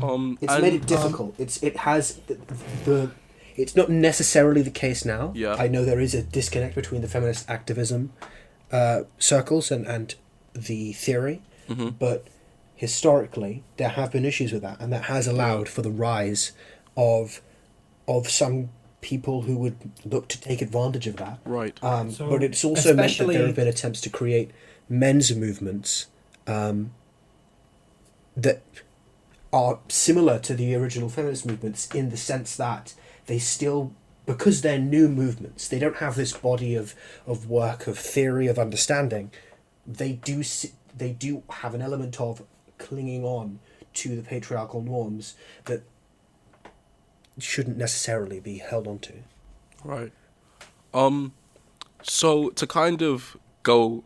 Um, 0.00 0.38
It's 0.40 0.52
and- 0.52 0.62
made 0.62 0.74
it 0.74 0.86
difficult. 0.86 1.34
it's 1.38 1.60
it 1.62 1.76
has 1.78 2.20
the, 2.28 2.34
the. 2.84 3.10
It's 3.56 3.74
not 3.74 3.90
necessarily 3.90 4.62
the 4.62 4.70
case 4.70 5.04
now. 5.04 5.32
Yeah. 5.34 5.56
I 5.58 5.66
know 5.66 5.84
there 5.84 5.98
is 6.00 6.14
a 6.14 6.22
disconnect 6.22 6.74
between 6.76 7.02
the 7.02 7.08
feminist 7.08 7.50
activism 7.50 8.12
uh, 8.70 9.02
circles 9.18 9.72
and 9.72 9.86
and 9.88 10.14
the 10.54 10.92
theory, 10.92 11.42
Mhm. 11.68 11.94
but 11.98 12.28
historically 12.82 13.62
there 13.76 13.90
have 13.90 14.10
been 14.10 14.24
issues 14.24 14.52
with 14.52 14.62
that, 14.62 14.80
and 14.80 14.92
that 14.92 15.04
has 15.04 15.28
allowed 15.28 15.68
for 15.68 15.82
the 15.82 15.90
rise 15.90 16.50
of 16.96 17.40
of 18.08 18.28
some 18.28 18.70
people 19.00 19.42
who 19.42 19.56
would 19.56 19.76
look 20.04 20.26
to 20.26 20.40
take 20.40 20.60
advantage 20.60 21.06
of 21.06 21.16
that. 21.16 21.38
Right. 21.44 21.78
Um, 21.80 22.10
So, 22.10 22.28
but 22.28 22.42
it's 22.42 22.64
also 22.64 22.92
meant 22.92 23.16
that 23.18 23.28
there 23.28 23.46
have 23.46 23.54
been 23.54 23.68
attempts 23.68 24.00
to 24.00 24.10
create 24.10 24.50
men's 24.88 25.32
movements 25.36 26.08
um, 26.48 26.90
that 28.36 28.62
are 29.52 29.78
similar 29.86 30.40
to 30.40 30.52
the 30.54 30.74
original 30.74 31.08
feminist 31.08 31.46
movements 31.46 31.88
in 31.94 32.10
the 32.10 32.16
sense 32.16 32.56
that 32.56 32.94
they 33.26 33.38
still 33.38 33.92
because 34.26 34.62
they're 34.62 34.78
new 34.96 35.08
movements 35.08 35.68
they 35.68 35.78
don't 35.78 35.96
have 35.96 36.14
this 36.16 36.32
body 36.32 36.74
of, 36.74 36.94
of 37.26 37.48
work 37.48 37.86
of 37.86 37.98
theory 37.98 38.46
of 38.46 38.58
understanding 38.58 39.30
they 39.86 40.12
do 40.12 40.42
they 40.96 41.12
do 41.12 41.42
have 41.60 41.74
an 41.74 41.82
element 41.82 42.20
of 42.20 42.42
clinging 42.82 43.24
on 43.24 43.58
to 43.94 44.16
the 44.16 44.22
patriarchal 44.22 44.82
norms 44.82 45.34
that 45.64 45.82
shouldn't 47.38 47.76
necessarily 47.76 48.40
be 48.40 48.58
held 48.58 48.86
onto 48.86 49.14
Right. 49.84 50.12
Um, 50.94 51.32
so 52.02 52.50
to 52.50 52.66
kind 52.66 53.02
of 53.02 53.36
go, 53.62 54.04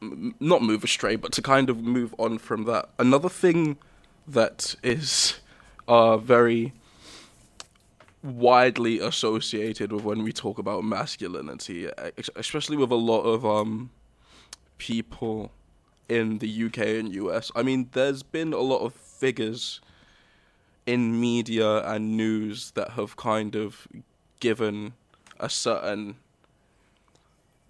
m- 0.00 0.34
not 0.40 0.62
move 0.62 0.84
astray, 0.84 1.16
but 1.16 1.32
to 1.32 1.42
kind 1.42 1.68
of 1.68 1.82
move 1.82 2.14
on 2.18 2.38
from 2.38 2.64
that, 2.64 2.88
another 2.98 3.28
thing 3.28 3.76
that 4.26 4.74
is 4.82 5.40
uh, 5.88 6.16
very 6.16 6.72
widely 8.22 8.98
associated 8.98 9.92
with 9.92 10.02
when 10.02 10.22
we 10.22 10.32
talk 10.32 10.58
about 10.58 10.82
masculinity, 10.82 11.90
especially 12.36 12.76
with 12.76 12.90
a 12.90 12.96
lot 12.96 13.22
of 13.22 13.44
um, 13.44 13.90
people 14.78 15.52
in 16.08 16.38
the 16.38 16.64
UK 16.66 16.78
and 16.78 17.14
US. 17.14 17.50
I 17.54 17.62
mean, 17.62 17.88
there's 17.92 18.22
been 18.22 18.52
a 18.52 18.58
lot 18.58 18.78
of 18.78 18.92
figures 18.94 19.80
in 20.86 21.20
media 21.20 21.78
and 21.86 22.16
news 22.16 22.72
that 22.72 22.90
have 22.90 23.16
kind 23.16 23.54
of 23.56 23.88
given 24.40 24.92
a 25.40 25.48
certain 25.48 26.16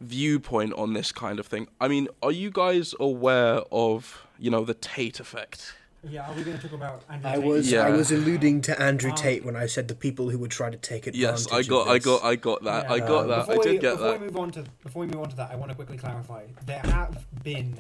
viewpoint 0.00 0.72
on 0.74 0.92
this 0.92 1.12
kind 1.12 1.38
of 1.38 1.46
thing. 1.46 1.68
I 1.80 1.88
mean, 1.88 2.08
are 2.22 2.32
you 2.32 2.50
guys 2.50 2.94
aware 2.98 3.60
of, 3.70 4.26
you 4.38 4.50
know, 4.50 4.64
the 4.64 4.74
Tate 4.74 5.20
effect? 5.20 5.74
Yeah, 6.06 6.28
are 6.28 6.34
we 6.34 6.42
going 6.42 6.58
to 6.58 6.62
talk 6.62 6.72
about 6.72 7.02
Andrew 7.08 7.30
Tate? 7.30 7.42
I 7.42 7.46
was 7.46 7.70
Yeah. 7.72 7.86
I 7.86 7.90
was 7.90 8.12
alluding 8.12 8.60
to 8.62 8.82
Andrew 8.82 9.10
Um, 9.10 9.16
Tate 9.16 9.44
when 9.44 9.56
I 9.56 9.64
said 9.66 9.88
the 9.88 9.94
people 9.94 10.28
who 10.28 10.38
would 10.38 10.50
try 10.50 10.68
to 10.68 10.76
take 10.76 11.06
advantage. 11.06 11.20
Yes, 11.20 11.50
I 11.50 11.60
of 11.60 11.68
got, 11.68 11.88
I 11.88 11.98
got, 11.98 12.22
I 12.24 12.36
got 12.36 12.62
that. 12.64 12.90
I 12.90 12.98
got 12.98 13.22
Um, 13.22 13.28
that. 13.28 13.48
I 13.48 13.56
did 13.56 13.72
we, 13.72 13.78
get 13.78 13.92
before 13.92 14.08
that. 14.10 14.20
We 14.20 14.26
move 14.26 14.36
on 14.36 14.50
to, 14.50 14.64
before 14.82 15.00
we 15.00 15.06
move 15.06 15.22
on 15.22 15.30
to 15.30 15.36
that, 15.36 15.50
I 15.50 15.56
want 15.56 15.70
to 15.70 15.74
quickly 15.74 15.96
clarify. 15.96 16.44
There 16.66 16.80
have 16.80 17.24
been 17.42 17.78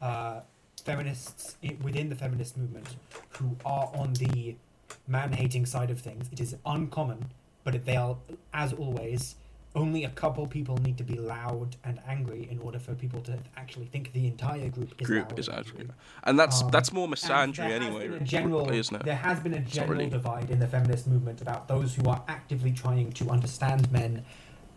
uh, 0.00 0.40
feminists 0.84 1.56
within 1.82 2.08
the 2.08 2.14
feminist 2.16 2.56
movement 2.56 2.96
who 3.30 3.56
are 3.64 3.90
on 3.94 4.12
the 4.14 4.56
man-hating 5.06 5.66
side 5.66 5.90
of 5.90 6.00
things. 6.00 6.28
It 6.32 6.40
is 6.40 6.56
uncommon, 6.66 7.26
but 7.64 7.84
they 7.84 7.96
are, 7.96 8.16
as 8.52 8.72
always, 8.72 9.36
only 9.74 10.04
a 10.04 10.10
couple 10.10 10.46
people 10.46 10.76
need 10.78 10.98
to 10.98 11.04
be 11.04 11.14
loud 11.14 11.76
and 11.82 11.98
angry 12.06 12.46
in 12.50 12.58
order 12.58 12.78
for 12.78 12.94
people 12.94 13.22
to 13.22 13.38
actually 13.56 13.86
think 13.86 14.12
the 14.12 14.26
entire 14.26 14.68
group 14.68 14.92
is 15.00 15.06
Group 15.06 15.38
is 15.38 15.48
angry. 15.48 15.88
and 16.24 16.38
that's 16.38 16.62
Um, 16.62 16.70
that's 16.70 16.92
more 16.92 17.04
And 17.06 17.14
misandry 17.14 17.70
anyway, 17.70 18.18
general, 18.22 18.70
isn't 18.70 18.94
it? 18.96 19.04
There 19.04 19.16
has 19.16 19.40
been 19.40 19.54
a 19.54 19.60
general 19.60 19.92
really- 19.98 20.10
divide 20.10 20.50
in 20.50 20.58
the 20.58 20.66
feminist 20.68 21.06
movement 21.06 21.40
about 21.40 21.68
those 21.68 21.94
who 21.94 22.04
are 22.10 22.22
actively 22.28 22.72
trying 22.72 23.12
to 23.12 23.30
understand 23.30 23.90
men 23.90 24.24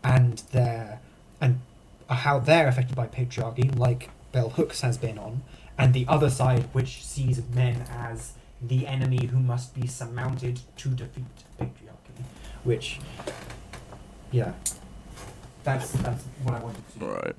and 0.02 0.38
their 0.52 1.00
and 1.42 1.60
how 2.08 2.38
they're 2.38 2.68
affected 2.68 2.96
by 2.96 3.06
patriarchy, 3.06 3.76
like 3.78 4.08
Bell 4.36 4.50
Hooks 4.50 4.82
has 4.82 4.98
been 4.98 5.16
on, 5.16 5.42
and 5.78 5.94
the 5.94 6.04
other 6.08 6.28
side 6.28 6.64
which 6.74 7.02
sees 7.02 7.40
men 7.54 7.86
as 7.90 8.34
the 8.60 8.86
enemy 8.86 9.24
who 9.24 9.38
must 9.38 9.74
be 9.74 9.86
surmounted 9.86 10.60
to 10.76 10.90
defeat 10.90 11.24
patriarchy. 11.58 12.22
Which, 12.62 13.00
yeah, 14.30 14.52
that's 15.64 15.90
that's 15.92 16.22
what 16.42 16.54
I 16.54 16.58
wanted 16.58 16.82
to. 16.98 17.06
Right. 17.06 17.36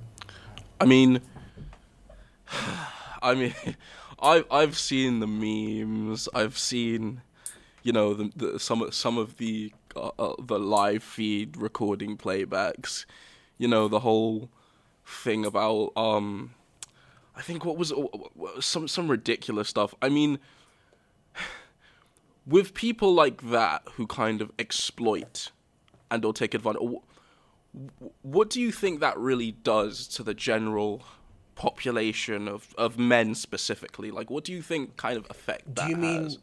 I 0.81 0.85
mean, 0.85 1.21
I 3.21 3.35
mean, 3.35 3.53
I've 4.19 4.45
I've 4.49 4.75
seen 4.75 5.19
the 5.19 5.27
memes. 5.27 6.27
I've 6.33 6.57
seen, 6.57 7.21
you 7.83 7.93
know 7.93 8.15
the, 8.15 8.31
the 8.35 8.59
some 8.59 8.91
some 8.91 9.19
of 9.19 9.37
the 9.37 9.71
uh, 9.95 10.09
uh, 10.17 10.33
the 10.39 10.57
live 10.57 11.03
feed 11.03 11.57
recording 11.57 12.17
playbacks, 12.17 13.05
you 13.59 13.67
know 13.67 13.87
the 13.87 13.99
whole 13.99 14.49
thing 15.05 15.45
about 15.45 15.91
um, 15.95 16.55
I 17.37 17.41
think 17.41 17.63
what 17.63 17.77
was 17.77 17.93
some 18.59 18.87
some 18.87 19.07
ridiculous 19.09 19.69
stuff. 19.69 19.93
I 20.01 20.09
mean, 20.09 20.39
with 22.45 22.73
people 22.73 23.13
like 23.13 23.49
that 23.51 23.83
who 23.93 24.07
kind 24.07 24.41
of 24.41 24.51
exploit 24.57 25.51
and 26.09 26.23
or 26.25 26.33
take 26.33 26.53
advantage. 26.53 26.81
What 28.23 28.49
do 28.49 28.59
you 28.59 28.71
think 28.71 29.01
that 29.01 29.17
really 29.17 29.51
does 29.51 30.07
to 30.09 30.23
the 30.23 30.33
general 30.33 31.03
population 31.55 32.47
of, 32.47 32.73
of 32.77 32.97
men 32.97 33.35
specifically? 33.35 34.09
Like, 34.09 34.31
what 34.31 34.43
do 34.43 34.51
you 34.53 34.61
think 34.63 34.95
kind 34.97 35.17
of 35.17 35.27
effect 35.29 35.75
that 35.75 35.85
Do 35.85 35.91
you 35.91 35.97
mean 35.97 36.23
has? 36.23 36.37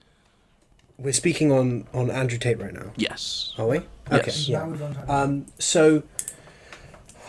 we're 0.96 1.12
speaking 1.12 1.50
on 1.50 1.88
on 1.92 2.10
Andrew 2.10 2.38
Tate 2.38 2.60
right 2.60 2.72
now? 2.72 2.92
Yes. 2.96 3.52
Are 3.58 3.66
we? 3.66 3.80
Yes. 4.12 4.48
Now 4.48 4.66
we're 4.68 4.76
going 4.76 4.94
to- 4.94 5.12
Um, 5.12 5.46
so, 5.58 6.04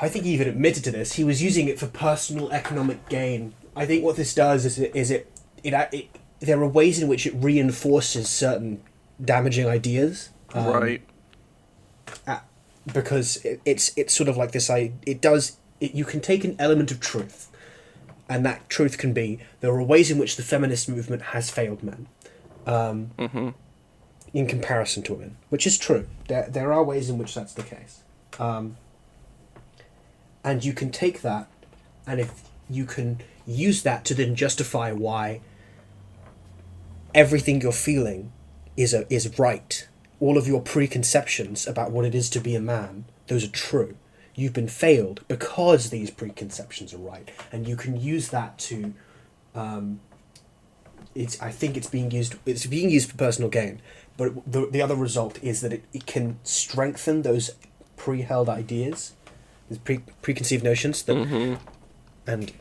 I 0.01 0.09
think 0.09 0.25
he 0.25 0.33
even 0.33 0.47
admitted 0.47 0.83
to 0.85 0.91
this. 0.91 1.13
He 1.13 1.23
was 1.23 1.41
using 1.41 1.67
it 1.67 1.79
for 1.79 1.87
personal 1.87 2.51
economic 2.51 3.07
gain. 3.09 3.53
I 3.75 3.85
think 3.85 4.03
what 4.03 4.15
this 4.17 4.33
does 4.33 4.65
is 4.65 4.77
it, 4.79 4.95
is 4.95 5.11
it, 5.11 5.31
it, 5.63 5.73
it 5.93 6.09
there 6.39 6.61
are 6.61 6.67
ways 6.67 7.01
in 7.01 7.07
which 7.07 7.25
it 7.25 7.33
reinforces 7.35 8.29
certain 8.29 8.81
damaging 9.23 9.67
ideas. 9.67 10.29
um, 10.53 10.67
right. 10.67 11.01
uh, 12.27 12.39
because 12.91 13.37
it, 13.37 13.61
it's 13.65 13.91
it's 13.97 14.13
sort 14.13 14.29
of 14.29 14.37
like 14.37 14.51
this. 14.51 14.69
I 14.69 14.91
it 15.05 15.21
does 15.21 15.57
it, 15.79 15.93
you 15.95 16.05
can 16.05 16.21
take 16.21 16.43
an 16.43 16.55
element 16.59 16.91
of 16.91 16.99
truth, 16.99 17.49
and 18.29 18.45
that 18.45 18.69
truth 18.69 18.97
can 18.97 19.13
be 19.13 19.39
there 19.61 19.71
are 19.71 19.83
ways 19.83 20.11
in 20.11 20.17
which 20.17 20.35
the 20.35 20.43
feminist 20.43 20.87
movement 20.89 21.21
has 21.21 21.49
failed 21.49 21.83
men, 21.83 22.07
um, 22.65 23.11
in 24.33 24.47
comparison 24.47 25.03
to 25.03 25.13
women, 25.13 25.37
which 25.49 25.65
is 25.65 25.77
true. 25.77 26.07
There 26.27 26.47
there 26.49 26.71
are 26.71 26.83
ways 26.83 27.09
in 27.09 27.17
which 27.17 27.33
that's 27.33 27.53
the 27.53 27.63
case, 27.63 28.03
um, 28.39 28.77
and 30.45 30.63
you 30.63 30.71
can 30.73 30.91
take 30.91 31.21
that, 31.21 31.47
and 32.07 32.21
if 32.21 32.43
you 32.69 32.85
can 32.85 33.21
use 33.47 33.81
that 33.81 34.05
to 34.05 34.13
then 34.13 34.35
justify 34.35 34.91
why 34.91 35.41
everything 37.13 37.61
you're 37.61 37.71
feeling 37.71 38.31
is 38.77 38.93
a, 38.93 39.11
is 39.11 39.37
right. 39.39 39.87
All 40.19 40.37
of 40.37 40.47
your 40.47 40.61
preconceptions 40.61 41.67
about 41.67 41.91
what 41.91 42.05
it 42.05 42.15
is 42.15 42.29
to 42.29 42.39
be 42.39 42.55
a 42.55 42.61
man, 42.61 43.05
those 43.27 43.43
are 43.43 43.51
true. 43.51 43.97
You've 44.35 44.53
been 44.53 44.67
failed 44.67 45.21
because 45.27 45.89
these 45.89 46.11
preconceptions 46.11 46.93
are 46.93 46.97
right, 46.97 47.31
and 47.51 47.67
you 47.67 47.75
can 47.75 47.99
use 47.99 48.29
that 48.29 48.57
to. 48.59 48.93
Um, 49.55 49.99
it's. 51.15 51.41
I 51.41 51.51
think 51.51 51.75
it's 51.75 51.87
being 51.87 52.11
used. 52.11 52.35
It's 52.45 52.65
being 52.65 52.89
used 52.89 53.09
for 53.09 53.17
personal 53.17 53.49
gain, 53.49 53.81
but 54.17 54.33
the 54.45 54.67
the 54.69 54.81
other 54.81 54.95
result 54.95 55.41
is 55.41 55.61
that 55.61 55.71
it, 55.73 55.85
it 55.93 56.05
can 56.05 56.37
strengthen 56.43 57.21
those 57.21 57.51
pre-held 57.95 58.49
ideas, 58.49 59.13
those 59.69 59.79
pre 59.79 59.99
preconceived 60.21 60.63
notions 60.63 61.03
that, 61.03 61.57
and 62.27 62.51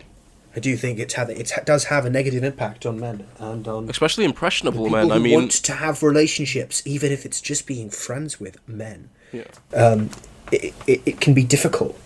I 0.57 0.61
do 0.61 0.77
think 0.77 0.99
it's 0.99 1.15
had 1.15 1.31
it 1.31 1.53
does 1.65 1.85
have 1.85 2.07
a 2.07 2.11
negative 2.11 2.45
impact 2.45 2.87
on 2.87 3.01
men 3.01 3.27
and 3.39 3.67
on 3.67 3.89
Especially 3.91 4.25
impressionable 4.25 4.89
men. 4.89 5.09
who 5.09 5.15
I 5.15 5.19
mean, 5.19 5.35
want 5.35 5.51
to 5.53 5.73
have 5.73 6.03
relationships, 6.03 6.83
even 6.87 7.11
if 7.13 7.25
it's 7.27 7.41
just 7.41 7.67
being 7.67 7.91
friends 7.91 8.39
with 8.41 8.57
men. 8.69 9.11
yeah. 9.33 9.45
Um, 9.75 10.11
it, 10.53 10.75
it, 10.87 11.03
it 11.07 11.21
can 11.21 11.35
be 11.35 11.43
difficult. 11.43 11.99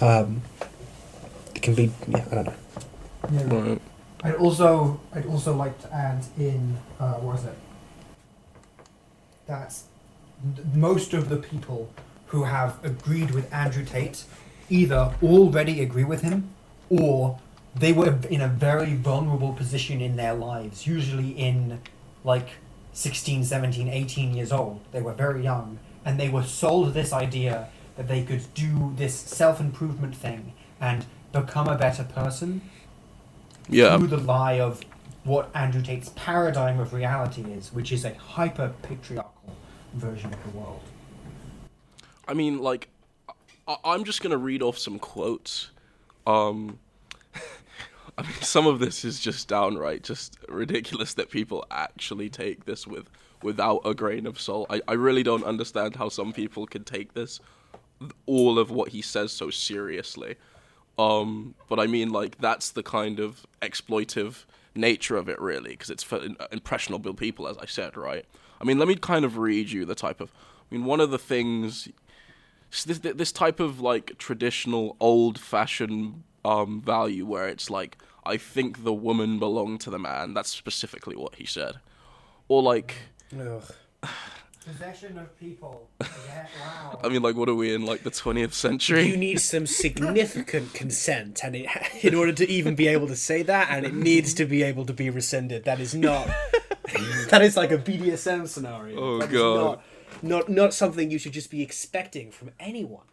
Um, 0.00 0.42
it 1.54 1.62
can 1.62 1.74
be, 1.74 1.92
yeah, 2.08 2.24
I 2.30 2.34
don't 2.34 2.46
know. 2.46 2.54
Yeah. 3.30 3.70
Right. 3.70 3.80
I'd 4.24 4.34
also 4.34 5.00
I'd 5.14 5.26
also 5.26 5.54
like 5.54 5.80
to 5.82 5.92
add 5.94 6.24
in 6.38 6.78
uh, 6.98 7.14
what 7.14 7.38
is 7.38 7.44
it? 7.44 7.54
That 9.46 9.74
most 10.74 11.14
of 11.14 11.28
the 11.28 11.36
people 11.36 11.92
who 12.26 12.44
have 12.44 12.82
agreed 12.84 13.30
with 13.32 13.52
Andrew 13.52 13.84
Tate 13.84 14.24
either 14.68 15.14
already 15.22 15.80
agree 15.80 16.04
with 16.04 16.22
him 16.22 16.50
or 16.90 17.38
they 17.74 17.92
were 17.92 18.18
in 18.28 18.40
a 18.40 18.48
very 18.48 18.94
vulnerable 18.94 19.52
position 19.52 20.00
in 20.00 20.16
their 20.16 20.34
lives, 20.34 20.86
usually 20.86 21.30
in 21.30 21.80
like 22.24 22.48
16, 22.92 23.44
17, 23.44 23.88
18 23.88 24.34
years 24.34 24.52
old. 24.52 24.80
They 24.92 25.00
were 25.00 25.14
very 25.14 25.42
young 25.42 25.78
and 26.04 26.18
they 26.20 26.28
were 26.28 26.42
sold 26.42 26.92
this 26.94 27.12
idea 27.12 27.68
that 27.96 28.08
they 28.08 28.22
could 28.22 28.42
do 28.54 28.92
this 28.96 29.14
self 29.14 29.60
improvement 29.60 30.14
thing 30.16 30.52
and 30.80 31.04
become 31.32 31.68
a 31.68 31.76
better 31.76 32.04
person 32.04 32.60
Yeah. 33.68 33.96
through 33.96 34.08
the 34.08 34.16
lie 34.18 34.60
of 34.60 34.80
what 35.24 35.50
Andrew 35.54 35.80
Tate's 35.82 36.10
paradigm 36.16 36.80
of 36.80 36.92
reality 36.92 37.42
is, 37.42 37.72
which 37.72 37.92
is 37.92 38.04
a 38.04 38.12
hyper 38.14 38.72
patriarchal 38.82 39.56
version 39.94 40.32
of 40.34 40.42
the 40.42 40.58
world. 40.58 40.80
I 42.26 42.34
mean, 42.34 42.58
like, 42.58 42.88
I'm 43.66 44.04
just 44.04 44.22
gonna 44.22 44.38
read 44.38 44.62
off 44.62 44.78
some 44.78 44.98
quotes. 44.98 45.70
Um, 46.26 46.78
I 48.18 48.22
mean, 48.22 48.32
some 48.40 48.66
of 48.66 48.78
this 48.78 49.04
is 49.04 49.20
just 49.20 49.48
downright 49.48 50.02
just 50.02 50.38
ridiculous 50.48 51.14
that 51.14 51.30
people 51.30 51.64
actually 51.70 52.28
take 52.28 52.64
this 52.64 52.86
with 52.86 53.08
without 53.42 53.80
a 53.84 53.94
grain 53.94 54.26
of 54.26 54.40
salt. 54.40 54.66
I, 54.70 54.80
I 54.86 54.92
really 54.92 55.22
don't 55.22 55.44
understand 55.44 55.96
how 55.96 56.08
some 56.08 56.32
people 56.32 56.66
can 56.66 56.84
take 56.84 57.14
this 57.14 57.40
all 58.26 58.58
of 58.58 58.70
what 58.70 58.90
he 58.90 59.02
says 59.02 59.32
so 59.32 59.50
seriously. 59.50 60.36
Um, 60.98 61.54
but 61.68 61.80
I 61.80 61.86
mean, 61.86 62.10
like, 62.10 62.38
that's 62.38 62.70
the 62.70 62.82
kind 62.82 63.18
of 63.18 63.46
exploitive 63.60 64.44
nature 64.74 65.16
of 65.16 65.28
it, 65.28 65.40
really, 65.40 65.70
because 65.70 65.90
it's 65.90 66.02
for 66.02 66.20
impressionable 66.50 67.14
people, 67.14 67.48
as 67.48 67.58
I 67.58 67.66
said, 67.66 67.96
right? 67.96 68.24
I 68.60 68.64
mean, 68.64 68.78
let 68.78 68.88
me 68.88 68.96
kind 68.96 69.24
of 69.24 69.38
read 69.38 69.70
you 69.70 69.84
the 69.84 69.94
type 69.94 70.20
of. 70.20 70.32
I 70.70 70.74
mean, 70.74 70.84
one 70.84 71.00
of 71.00 71.10
the 71.10 71.18
things. 71.18 71.88
S- 72.72 72.84
This, 72.84 72.98
this 72.98 73.32
type 73.32 73.60
of 73.60 73.80
like 73.80 74.16
traditional 74.18 74.96
old 75.00 75.38
fashioned 75.38 76.22
um, 76.44 76.80
value 76.80 77.26
where 77.26 77.48
it's 77.48 77.70
like, 77.70 77.98
I 78.24 78.36
think 78.36 78.84
the 78.84 78.92
woman 78.92 79.38
belonged 79.38 79.80
to 79.82 79.90
the 79.90 79.98
man. 79.98 80.34
That's 80.34 80.50
specifically 80.50 81.16
what 81.16 81.36
he 81.36 81.44
said. 81.46 81.76
Or 82.48 82.62
like, 82.62 82.94
Possession 84.64 85.18
of 85.18 85.36
people. 85.40 85.88
Yeah, 86.00 86.46
wow. 86.64 87.00
I 87.02 87.08
mean, 87.08 87.20
like, 87.20 87.34
what 87.34 87.48
are 87.48 87.54
we 87.54 87.74
in 87.74 87.84
like 87.84 88.04
the 88.04 88.12
20th 88.12 88.52
century? 88.52 89.06
You 89.08 89.16
need 89.16 89.40
some 89.40 89.66
significant 89.66 90.72
consent, 90.72 91.40
and 91.42 91.56
it, 91.56 91.66
in 92.04 92.14
order 92.14 92.32
to 92.32 92.48
even 92.48 92.76
be 92.76 92.86
able 92.86 93.08
to 93.08 93.16
say 93.16 93.42
that, 93.42 93.70
and 93.70 93.84
it 93.84 93.92
needs 93.92 94.34
to 94.34 94.44
be 94.44 94.62
able 94.62 94.86
to 94.86 94.92
be 94.92 95.10
rescinded. 95.10 95.64
That 95.64 95.80
is 95.80 95.96
not. 95.96 96.28
that 97.30 97.42
is 97.42 97.56
like 97.56 97.72
a 97.72 97.78
BDSM 97.78 98.46
scenario. 98.46 99.00
Oh, 99.00 99.18
That 99.18 99.32
is 99.32 99.36
God. 99.36 99.80
Not, 100.22 100.48
not 100.48 100.48
not 100.48 100.74
something 100.74 101.10
you 101.10 101.18
should 101.18 101.32
just 101.32 101.50
be 101.50 101.62
expecting 101.62 102.30
from 102.30 102.50
anyone. 102.60 103.06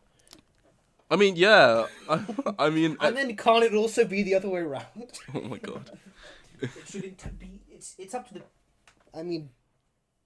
I 1.12 1.16
mean, 1.16 1.36
yeah. 1.36 1.88
I, 2.08 2.24
I 2.60 2.70
mean, 2.70 2.98
And 3.02 3.18
then 3.18 3.36
can't 3.36 3.64
it 3.64 3.74
also 3.74 4.06
be 4.06 4.24
the 4.24 4.36
other 4.36 4.50
way 4.50 4.62
around? 4.62 4.86
oh 5.34 5.42
my 5.42 5.58
god. 5.58 5.92
it 6.62 6.70
shouldn't 6.88 7.40
be. 7.40 7.62
It's 7.70 7.96
it's 7.98 8.14
up 8.14 8.28
to 8.28 8.36
the. 8.36 8.42
I 9.14 9.24
mean, 9.24 9.50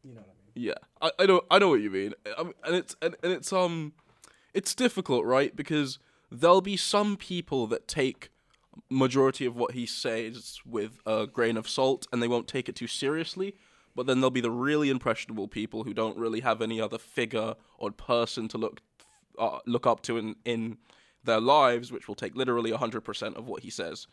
you 0.03 0.13
know 0.13 0.21
what 0.21 0.29
I 0.29 0.59
mean. 0.59 0.65
Yeah, 0.67 0.73
I, 1.01 1.11
I 1.19 1.25
know 1.25 1.41
I 1.49 1.59
know 1.59 1.69
what 1.69 1.81
you 1.81 1.89
mean, 1.89 2.13
I 2.37 2.43
mean, 2.43 2.53
and 2.63 2.75
it's 2.75 2.95
and, 3.01 3.15
and 3.23 3.31
it's 3.31 3.53
um, 3.53 3.93
it's 4.53 4.75
difficult, 4.75 5.25
right? 5.25 5.55
Because 5.55 5.99
there'll 6.29 6.61
be 6.61 6.77
some 6.77 7.15
people 7.15 7.65
that 7.67 7.87
take 7.87 8.29
majority 8.89 9.45
of 9.45 9.55
what 9.55 9.71
he 9.73 9.85
says 9.85 10.59
with 10.65 10.99
a 11.05 11.27
grain 11.27 11.57
of 11.57 11.69
salt, 11.69 12.07
and 12.11 12.21
they 12.21 12.27
won't 12.27 12.47
take 12.47 12.67
it 12.67 12.75
too 12.75 12.87
seriously. 12.87 13.55
But 13.95 14.08
then 14.08 14.19
there'll 14.21 14.32
be 14.32 14.41
the 14.41 14.51
really 14.51 14.89
impressionable 14.89 15.47
people 15.47 15.84
who 15.84 15.93
don't 15.93 16.17
really 16.17 16.39
have 16.41 16.62
any 16.62 16.82
other 16.82 16.97
figure 16.97 17.56
or 17.77 17.91
person 17.91 18.47
to 18.49 18.58
look 18.58 18.82
uh, 19.38 19.60
look 19.65 19.86
up 19.88 20.01
to 20.03 20.17
in 20.17 20.36
in 20.45 20.77
their 21.23 21.39
lives, 21.39 21.91
which 21.91 22.08
will 22.08 22.15
take 22.15 22.36
literally 22.36 22.71
hundred 22.71 23.01
percent 23.01 23.36
of 23.38 23.47
what 23.47 23.63
he 23.63 23.69
says 23.69 24.08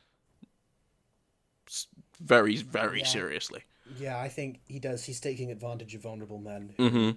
very 2.20 2.56
very 2.56 3.00
Yeah. 3.00 3.04
seriously. 3.06 3.64
Yeah, 3.98 4.18
I 4.20 4.28
think 4.28 4.60
he 4.66 4.78
does. 4.78 5.04
He's 5.04 5.20
taking 5.20 5.50
advantage 5.50 5.94
of 5.94 6.02
vulnerable 6.02 6.38
men 6.38 6.74
who 6.76 6.90
Mm-hmm. 6.90 7.10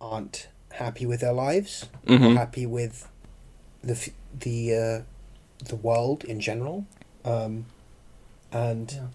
aren't 0.00 0.48
happy 0.72 1.06
with 1.06 1.20
their 1.20 1.32
lives, 1.32 1.86
Mhm. 2.06 2.36
happy 2.36 2.66
with 2.66 3.08
the 3.82 4.10
the 4.32 4.74
uh, 4.74 5.02
the 5.64 5.76
world 5.76 6.24
in 6.24 6.40
general, 6.40 6.86
um, 7.24 7.66
and 8.52 8.92
Yeah. 8.92 9.08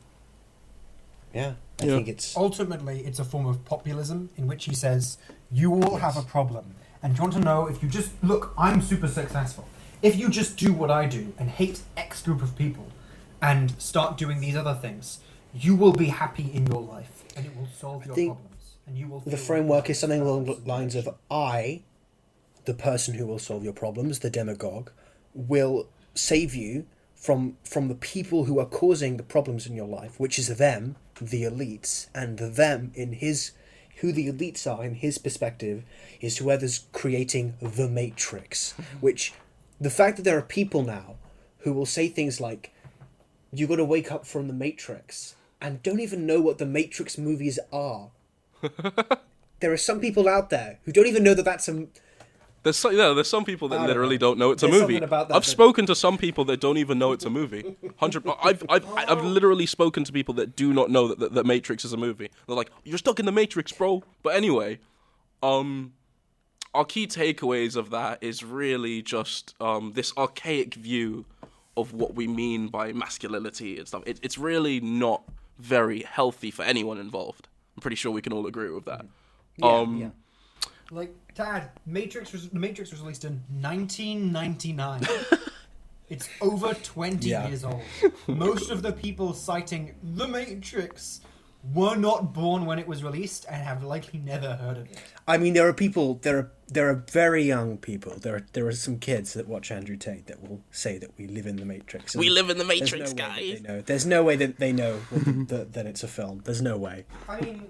yeah, 1.34 1.54
I 1.84 1.88
Yeah. 1.88 1.96
think 1.96 2.08
it's 2.08 2.38
Ultimately, 2.38 3.00
it's 3.06 3.20
a 3.20 3.24
form 3.24 3.46
of 3.46 3.64
populism 3.66 4.30
in 4.38 4.48
which 4.48 4.66
he 4.66 4.76
says, 4.76 5.18
You 5.52 5.74
all 5.74 5.98
have 5.98 6.16
a 6.18 6.22
problem. 6.22 6.76
And 7.04 7.16
you 7.16 7.22
want 7.22 7.34
to 7.34 7.40
know 7.40 7.66
if 7.68 7.82
you 7.82 7.90
just 7.90 8.12
look, 8.24 8.54
I'm 8.58 8.82
super 8.82 9.08
successful. 9.08 9.66
If 10.02 10.16
you 10.16 10.30
just 10.30 10.58
do 10.58 10.72
what 10.74 10.90
I 10.92 11.08
do 11.08 11.34
and 11.38 11.50
hate 11.50 11.82
X 11.98 12.22
group 12.22 12.42
of 12.42 12.56
people 12.56 12.88
and 13.42 13.80
start 13.82 14.18
doing 14.18 14.40
these 14.40 14.56
other 14.56 14.74
things, 14.74 15.20
you 15.54 15.76
will 15.76 15.94
be 15.94 16.06
happy 16.08 16.50
in 16.54 16.68
your 16.68 16.82
life 16.82 17.24
and 17.36 17.46
it 17.46 17.56
will 17.56 17.68
solve 17.78 18.06
your 18.06 18.16
think 18.16 18.30
problems. 18.34 18.76
And 18.88 18.98
you 18.98 19.08
will 19.08 19.20
the 19.22 19.38
framework 19.38 19.90
is 19.90 20.00
something 20.00 20.22
along 20.22 20.46
the 20.46 20.60
lines 20.66 20.96
of 20.96 21.10
I, 21.30 21.82
the 22.66 22.74
person 22.74 23.16
who 23.16 23.26
will 23.26 23.40
solve 23.40 23.64
your 23.64 23.74
problems, 23.74 24.20
the 24.20 24.30
demagogue, 24.30 24.92
will 25.34 25.88
save 26.14 26.54
you 26.56 26.86
from 27.16 27.58
from 27.64 27.88
the 27.88 27.96
people 27.96 28.46
who 28.46 28.60
are 28.60 28.66
causing 28.66 29.18
the 29.18 29.24
problems 29.24 29.68
in 29.68 29.76
your 29.76 29.88
life, 29.88 30.20
which 30.20 30.40
is 30.40 30.48
them, 30.58 30.96
the 31.22 31.44
elites, 31.44 32.08
and 32.14 32.38
the 32.38 32.50
them 32.50 32.92
in 32.96 33.14
his 33.14 33.52
who 33.98 34.12
the 34.12 34.28
elites 34.32 34.66
are 34.66 34.84
in 34.84 34.96
his 34.96 35.20
perspective 35.20 35.84
is 36.20 36.40
whoever's 36.40 36.88
creating 36.92 37.54
the 37.62 37.88
matrix. 37.88 38.74
Mm-hmm. 38.74 38.98
Which 38.98 39.34
the 39.80 39.92
fact 39.92 40.18
that 40.18 40.24
there 40.24 40.38
are 40.38 40.42
people 40.42 40.82
now 40.84 41.16
who 41.60 41.72
will 41.72 41.86
say 41.86 42.08
things 42.08 42.42
like 42.42 42.74
you 43.54 43.68
got 43.68 43.76
to 43.76 43.86
wake 43.86 44.12
up 44.12 44.26
from 44.26 44.48
the 44.48 44.54
matrix 44.54 45.36
and 45.62 45.84
don't 45.84 46.00
even 46.00 46.26
know 46.26 46.42
what 46.42 46.58
the 46.58 46.66
matrix 46.66 47.18
movies 47.18 47.60
are. 47.72 48.10
There 49.62 49.72
are 49.72 49.78
some 49.78 50.00
people 50.00 50.28
out 50.28 50.50
there 50.50 50.80
who 50.84 50.92
don't 50.92 51.08
even 51.08 51.24
know 51.24 51.36
that 51.36 51.46
that's 51.46 51.70
a 51.70 51.86
There's 52.64 52.78
some, 52.78 52.96
yeah, 52.96 53.14
there's 53.14 53.28
some 53.30 53.44
people 53.44 53.68
I 53.68 53.72
that 53.72 53.78
don't 53.80 53.88
literally 53.88 54.16
know. 54.18 54.20
don't 54.20 54.38
know 54.38 54.52
it's 54.52 54.62
a 54.64 54.68
movie. 54.68 55.02
I've 55.02 55.10
that- 55.10 55.44
spoken 55.46 55.86
to 55.88 55.96
some 55.96 56.18
people 56.18 56.46
that 56.46 56.60
don't 56.60 56.78
even 56.78 57.00
know 57.00 57.12
it's 57.12 57.26
a 57.26 57.30
movie. 57.30 57.76
Hundred. 57.98 58.24
I've, 58.44 58.64
I've 58.70 58.86
I've 58.96 59.24
literally 59.24 59.66
spoken 59.66 60.04
to 60.04 60.12
people 60.12 60.36
that 60.36 60.56
do 60.56 60.72
not 60.74 60.92
know 60.92 61.08
that, 61.08 61.20
that 61.20 61.34
that 61.34 61.46
Matrix 61.46 61.84
is 61.86 61.92
a 61.94 61.98
movie. 61.98 62.30
They're 62.48 62.56
like, 62.56 62.70
"You're 62.84 63.00
stuck 63.00 63.20
in 63.20 63.26
the 63.26 63.32
Matrix, 63.32 63.72
bro." 63.72 64.04
But 64.22 64.36
anyway, 64.36 64.80
um, 65.42 65.94
our 66.74 66.86
key 66.86 67.08
takeaways 67.08 67.76
of 67.76 67.90
that 67.90 68.20
is 68.22 68.44
really 68.44 69.02
just 69.02 69.56
um 69.60 69.94
this 69.96 70.14
archaic 70.18 70.76
view 70.76 71.26
of 71.78 71.94
what 71.94 72.14
we 72.16 72.28
mean 72.28 72.68
by 72.68 72.92
masculinity 72.94 73.80
and 73.80 73.88
stuff. 73.88 74.04
It, 74.06 74.20
it's 74.22 74.38
really 74.38 74.80
not 74.82 75.24
very 75.58 76.02
healthy 76.04 76.52
for 76.52 76.64
anyone 76.64 77.00
involved. 77.00 77.48
I'm 77.76 77.82
pretty 77.82 77.96
sure 77.96 78.12
we 78.12 78.22
can 78.22 78.34
all 78.34 78.46
agree 78.46 78.70
with 78.70 78.86
that. 78.86 79.06
um, 79.64 79.98
yeah. 79.98 80.10
Like, 80.92 81.16
Dad, 81.36 81.70
Matrix 81.86 82.34
was 82.34 82.50
the 82.50 82.60
Matrix 82.60 82.92
was 82.92 83.00
released 83.02 83.24
in 83.24 83.42
1999. 83.62 85.08
it's 86.10 86.28
over 86.42 86.74
20 86.74 87.28
Yeah. 87.30 87.48
years 87.48 87.64
old. 87.64 87.82
Most 88.28 88.70
of 88.70 88.82
the 88.82 88.92
people 88.92 89.34
citing 89.34 89.96
the 90.04 90.28
Matrix 90.28 91.22
were 91.74 91.96
not 91.96 92.34
born 92.34 92.66
when 92.66 92.80
it 92.80 92.88
was 92.88 93.04
released 93.04 93.46
and 93.50 93.64
have 93.64 93.84
likely 93.84 94.20
never 94.20 94.56
heard 94.56 94.78
of 94.78 94.86
it. 94.92 94.98
I 95.28 95.38
mean, 95.38 95.54
there 95.54 95.68
are 95.68 95.74
people. 95.74 96.16
There 96.16 96.38
are 96.40 96.52
there 96.68 96.90
are 96.90 96.96
very 97.12 97.44
young 97.44 97.78
people. 97.78 98.14
There 98.20 98.36
are 98.36 98.46
there 98.52 98.68
are 98.68 98.72
some 98.74 98.98
kids 99.00 99.34
that 99.34 99.48
watch 99.48 99.72
Andrew 99.72 99.96
Tate 99.96 100.26
that 100.28 100.42
will 100.42 100.62
say 100.72 100.98
that 100.98 101.12
we 101.18 101.28
live 101.28 101.46
in 101.46 101.56
the 101.58 101.66
Matrix. 101.66 102.16
We 102.16 102.30
live 102.30 102.50
in 102.50 102.58
the 102.58 102.64
there's 102.66 102.82
Matrix, 102.82 103.14
no 103.14 103.18
guys. 103.18 103.62
they 103.62 103.68
know. 103.68 103.82
There's 103.82 104.06
no 104.06 104.24
way 104.24 104.36
that 104.38 104.58
they 104.60 104.74
know 104.74 104.98
what- 105.10 105.48
that, 105.50 105.74
that 105.74 105.86
it's 105.86 106.04
a 106.04 106.08
film. 106.10 106.42
There's 106.44 106.62
no 106.62 106.78
way. 106.78 107.06
I 107.30 107.40
mean, 107.42 107.68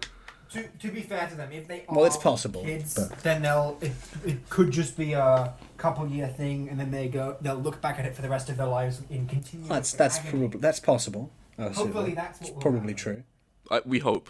to, 0.53 0.63
to 0.79 0.91
be 0.91 1.01
fair 1.01 1.27
to 1.27 1.35
them, 1.35 1.51
if 1.51 1.67
they 1.67 1.85
are 1.87 1.95
Well, 1.95 2.05
it's 2.05 2.17
possible, 2.17 2.63
kids, 2.63 2.93
but- 2.95 3.19
then 3.19 3.41
they'll 3.41 3.77
it, 3.81 3.91
it 4.25 4.49
could 4.49 4.71
just 4.71 4.97
be 4.97 5.13
a 5.13 5.53
couple 5.77 6.07
year 6.07 6.27
thing, 6.27 6.69
and 6.69 6.79
then 6.79 6.91
they 6.91 7.07
go 7.07 7.37
they'll 7.41 7.55
look 7.55 7.81
back 7.81 7.99
at 7.99 8.05
it 8.05 8.15
for 8.15 8.21
the 8.21 8.29
rest 8.29 8.49
of 8.49 8.57
their 8.57 8.67
lives 8.67 9.01
in 9.09 9.27
continuous. 9.27 9.69
That's 9.69 9.93
that's 9.93 10.17
agony. 10.19 10.39
probably 10.39 10.59
that's 10.59 10.79
possible. 10.79 11.31
Hopefully 11.59 12.13
that's 12.15 12.39
what 12.39 12.47
It's 12.47 12.55
will 12.55 12.61
probably 12.61 12.79
happen. 12.79 12.95
true. 12.95 13.23
I, 13.69 13.81
we 13.85 13.99
hope. 13.99 14.29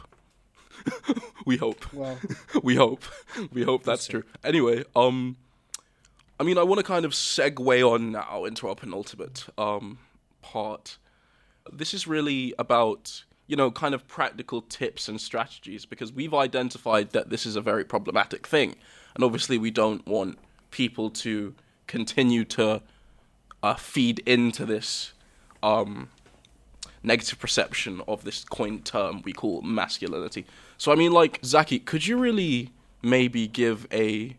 we 1.46 1.58
hope. 1.58 1.94
Well, 1.94 2.18
we 2.64 2.76
hope. 2.76 3.04
We 3.54 3.64
hope 3.64 3.84
that's 3.84 4.06
see. 4.06 4.12
true. 4.14 4.24
Anyway, 4.44 4.84
um, 4.96 5.38
I 6.40 6.44
mean, 6.44 6.58
I 6.58 6.64
want 6.64 6.80
to 6.80 6.84
kind 6.84 7.06
of 7.06 7.12
segue 7.12 7.90
on 7.90 8.12
now 8.12 8.46
into 8.46 8.68
our 8.68 8.76
penultimate 8.76 9.48
um 9.58 10.00
part. 10.42 10.98
This 11.72 11.94
is 11.94 12.08
really 12.08 12.54
about 12.60 13.24
you 13.52 13.58
know 13.58 13.70
kind 13.70 13.94
of 13.94 14.08
practical 14.08 14.62
tips 14.62 15.10
and 15.10 15.20
strategies 15.20 15.86
because 15.86 16.14
we've 16.14 16.34
identified 16.34 17.10
that 17.12 17.30
this 17.30 17.46
is 17.46 17.58
a 17.58 17.62
very 17.62 17.84
problematic 17.84 18.48
thing, 18.48 18.76
and 19.14 19.26
obviously 19.26 19.58
we 19.58 19.70
don't 19.70 20.08
want 20.08 20.40
people 20.72 21.10
to 21.10 21.54
continue 21.86 22.46
to 22.46 22.82
uh, 23.62 23.76
feed 23.76 24.20
into 24.20 24.66
this 24.66 25.12
um 25.62 26.08
negative 27.04 27.40
perception 27.40 28.02
of 28.08 28.24
this 28.24 28.46
coined 28.46 28.86
term 28.86 29.22
we 29.26 29.34
call 29.34 29.62
masculinity. 29.64 30.46
So 30.78 30.94
I 30.94 30.96
mean, 30.96 31.12
like 31.12 31.42
Zaki, 31.44 31.80
could 31.80 32.08
you 32.08 32.18
really 32.18 32.70
maybe 33.02 33.48
give 33.48 33.86
a 33.92 34.38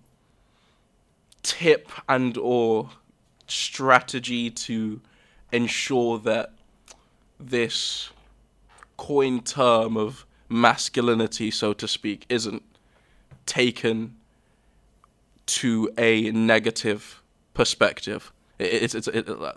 tip 1.42 1.90
and 2.08 2.38
or 2.38 2.88
strategy 3.46 4.48
to 4.48 5.02
ensure 5.52 6.18
that 6.20 6.52
this 7.38 8.08
coined 9.06 9.46
term 9.46 9.96
of 9.96 10.26
masculinity, 10.48 11.50
so 11.50 11.72
to 11.72 11.88
speak, 11.88 12.24
isn't 12.28 12.62
taken 13.46 14.16
to 15.46 15.90
a 15.98 16.30
negative 16.30 17.22
perspective? 17.54 18.32
It, 18.58 18.94
it, 18.94 19.28
uh, 19.28 19.52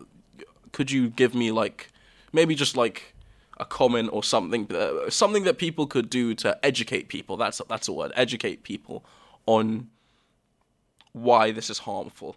could 0.71 0.89
you 0.91 1.09
give 1.09 1.35
me 1.35 1.51
like 1.51 1.91
maybe 2.33 2.55
just 2.55 2.75
like 2.75 3.13
a 3.57 3.65
comment 3.65 4.09
or 4.11 4.23
something 4.23 4.67
uh, 4.73 5.09
something 5.09 5.43
that 5.43 5.57
people 5.57 5.85
could 5.87 6.09
do 6.09 6.35
to 6.35 6.49
educate 6.65 7.07
people 7.07 7.37
that's 7.37 7.61
that's 7.69 7.87
a 7.87 7.93
word 7.93 8.11
educate 8.15 8.63
people 8.63 9.05
on 9.45 9.87
why 11.13 11.51
this 11.51 11.69
is 11.69 11.79
harmful 11.79 12.35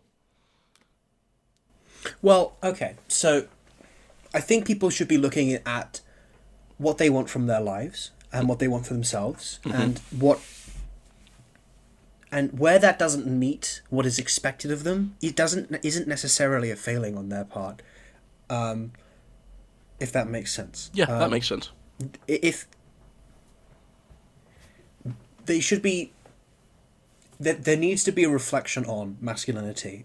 well, 2.23 2.57
okay. 2.63 2.95
So, 3.09 3.47
I 4.35 4.41
think 4.41 4.67
people 4.67 4.91
should 4.91 5.09
be 5.09 5.19
looking 5.19 5.53
at 5.67 6.01
what 6.79 6.99
they 6.99 7.11
want 7.11 7.29
from 7.29 7.47
their 7.47 7.61
lives 7.61 8.11
and 8.33 8.49
what 8.49 8.59
they 8.59 8.69
want 8.69 8.87
for 8.87 8.95
themselves, 8.95 9.59
and 9.65 9.99
what 10.11 10.41
and 12.31 12.59
where 12.59 12.79
that 12.79 12.99
doesn't 12.99 13.27
meet 13.27 13.81
what 13.89 14.05
is 14.05 14.19
expected 14.19 14.71
of 14.71 14.85
them, 14.85 15.17
it 15.23 15.35
doesn't 15.35 15.77
isn't 15.83 16.07
necessarily 16.09 16.71
a 16.71 16.77
failing 16.77 17.17
on 17.17 17.29
their 17.31 17.45
part. 17.45 17.83
Um, 18.51 18.93
if 20.01 20.13
that 20.13 20.29
makes 20.29 20.53
sense. 20.55 20.91
yeah 20.95 21.07
that 21.07 21.23
Um, 21.23 21.31
makes 21.31 21.49
sense 21.49 21.71
if 22.27 22.67
they 25.47 25.61
should 25.61 25.83
be 25.83 26.13
there, 27.41 27.55
there 27.55 27.77
needs 27.77 28.05
to 28.05 28.13
be 28.13 28.25
a 28.25 28.29
reflection 28.31 28.85
on 28.85 29.17
masculinity 29.21 30.05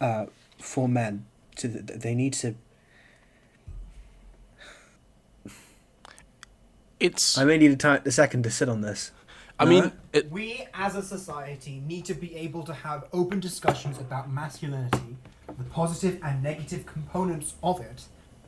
uh, 0.00 0.26
for 0.58 0.88
men 0.88 1.26
to 1.56 1.68
they 1.68 2.14
need 2.14 2.32
to 2.32 2.54
it's 7.00 7.38
i 7.38 7.44
may 7.44 7.56
need 7.58 7.70
a, 7.72 7.76
time, 7.76 8.00
a 8.04 8.10
second 8.10 8.42
to 8.44 8.50
sit 8.50 8.68
on 8.68 8.80
this 8.82 9.10
i 9.58 9.64
No? 9.64 9.70
mean 9.70 9.92
it, 10.12 10.30
We 10.30 10.66
as 10.74 10.94
a 10.96 11.02
society 11.02 11.82
need 11.86 12.04
to 12.06 12.14
be 12.14 12.34
able 12.36 12.62
to 12.64 12.72
have 12.74 13.04
open 13.12 13.40
discussions 13.40 13.98
about 13.98 14.30
masculinity, 14.32 15.16
the 15.58 15.64
positive 15.64 16.20
and 16.22 16.42
negative 16.42 16.86
components 16.86 17.54
of 17.62 17.80
it, 17.80 18.04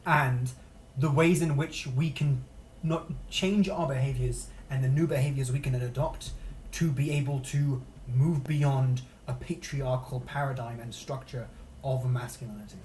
and 0.06 0.50
the 0.98 1.10
ways 1.10 1.40
in 1.42 1.56
which 1.56 1.86
we 1.86 2.10
can 2.10 2.44
not 2.82 3.04
change 3.30 3.68
our 3.68 3.86
behaviors 3.86 4.48
and 4.70 4.82
the 4.82 4.88
new 4.88 5.06
behaviors 5.06 5.52
we 5.52 5.60
can 5.60 5.74
adopt 5.74 6.30
to 6.72 6.90
be 6.90 7.10
able 7.12 7.38
to 7.40 7.80
move 8.08 8.42
beyond 8.44 9.02
a 9.28 9.34
patriarchal 9.34 10.20
paradigm 10.20 10.80
and 10.80 10.92
structure 10.94 11.46
of 11.84 11.98
masculinity. 12.10 12.78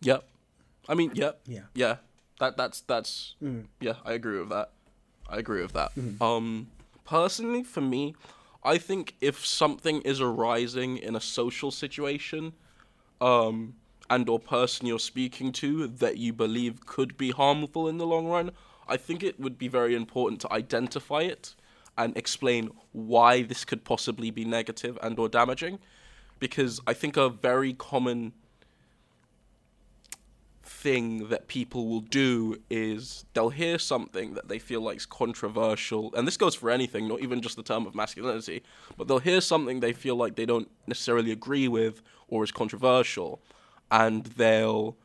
yep 0.00 0.24
i 0.88 0.94
mean 0.94 1.10
yep 1.14 1.40
Yeah. 1.46 1.66
yeah 1.74 1.96
that 2.40 2.56
that's 2.56 2.80
that's 2.82 3.34
yeah 3.80 3.94
i 4.04 4.12
agree 4.12 4.38
with 4.38 4.50
that. 4.50 4.70
I 5.28 5.38
agree 5.38 5.62
with 5.62 5.72
that. 5.72 5.92
Um 6.20 6.68
personally 7.04 7.62
for 7.62 7.80
me 7.80 8.14
i 8.64 8.76
think 8.76 9.14
if 9.20 9.46
something 9.46 10.00
is 10.02 10.20
arising 10.20 10.96
in 10.98 11.14
a 11.14 11.20
social 11.20 11.70
situation 11.70 12.52
um 13.20 13.74
and 14.10 14.28
or 14.28 14.38
person 14.40 14.86
you're 14.86 14.98
speaking 14.98 15.52
to 15.52 15.86
that 15.86 16.16
you 16.18 16.32
believe 16.32 16.84
could 16.84 17.16
be 17.16 17.30
harmful 17.30 17.88
in 17.88 17.98
the 17.98 18.06
long 18.06 18.26
run 18.26 18.50
i 18.88 18.96
think 18.96 19.22
it 19.22 19.38
would 19.38 19.56
be 19.56 19.68
very 19.68 19.94
important 19.94 20.40
to 20.40 20.52
identify 20.52 21.20
it 21.20 21.54
and 21.96 22.16
explain 22.16 22.70
why 22.92 23.40
this 23.42 23.64
could 23.64 23.84
possibly 23.84 24.30
be 24.32 24.44
negative 24.44 24.98
and 25.00 25.16
or 25.18 25.28
damaging 25.28 25.78
because 26.40 26.80
i 26.88 26.92
think 26.92 27.16
a 27.16 27.28
very 27.28 27.72
common 27.72 28.32
thing 30.86 31.30
that 31.30 31.48
people 31.48 31.88
will 31.88 32.06
do 32.24 32.60
is 32.70 33.24
they'll 33.34 33.48
hear 33.48 33.76
something 33.76 34.34
that 34.34 34.46
they 34.46 34.60
feel 34.60 34.80
like 34.80 34.98
is 34.98 35.04
controversial, 35.04 36.14
and 36.14 36.28
this 36.28 36.36
goes 36.36 36.54
for 36.54 36.70
anything, 36.70 37.08
not 37.08 37.18
even 37.18 37.40
just 37.40 37.56
the 37.56 37.62
term 37.64 37.88
of 37.88 37.92
masculinity, 37.96 38.62
but 38.96 39.08
they'll 39.08 39.18
hear 39.18 39.40
something 39.40 39.80
they 39.80 39.92
feel 39.92 40.14
like 40.14 40.36
they 40.36 40.46
don't 40.46 40.70
necessarily 40.86 41.32
agree 41.32 41.66
with 41.66 42.02
or 42.28 42.44
is 42.44 42.52
controversial, 42.52 43.40
and 43.90 44.26
they'll 44.36 44.96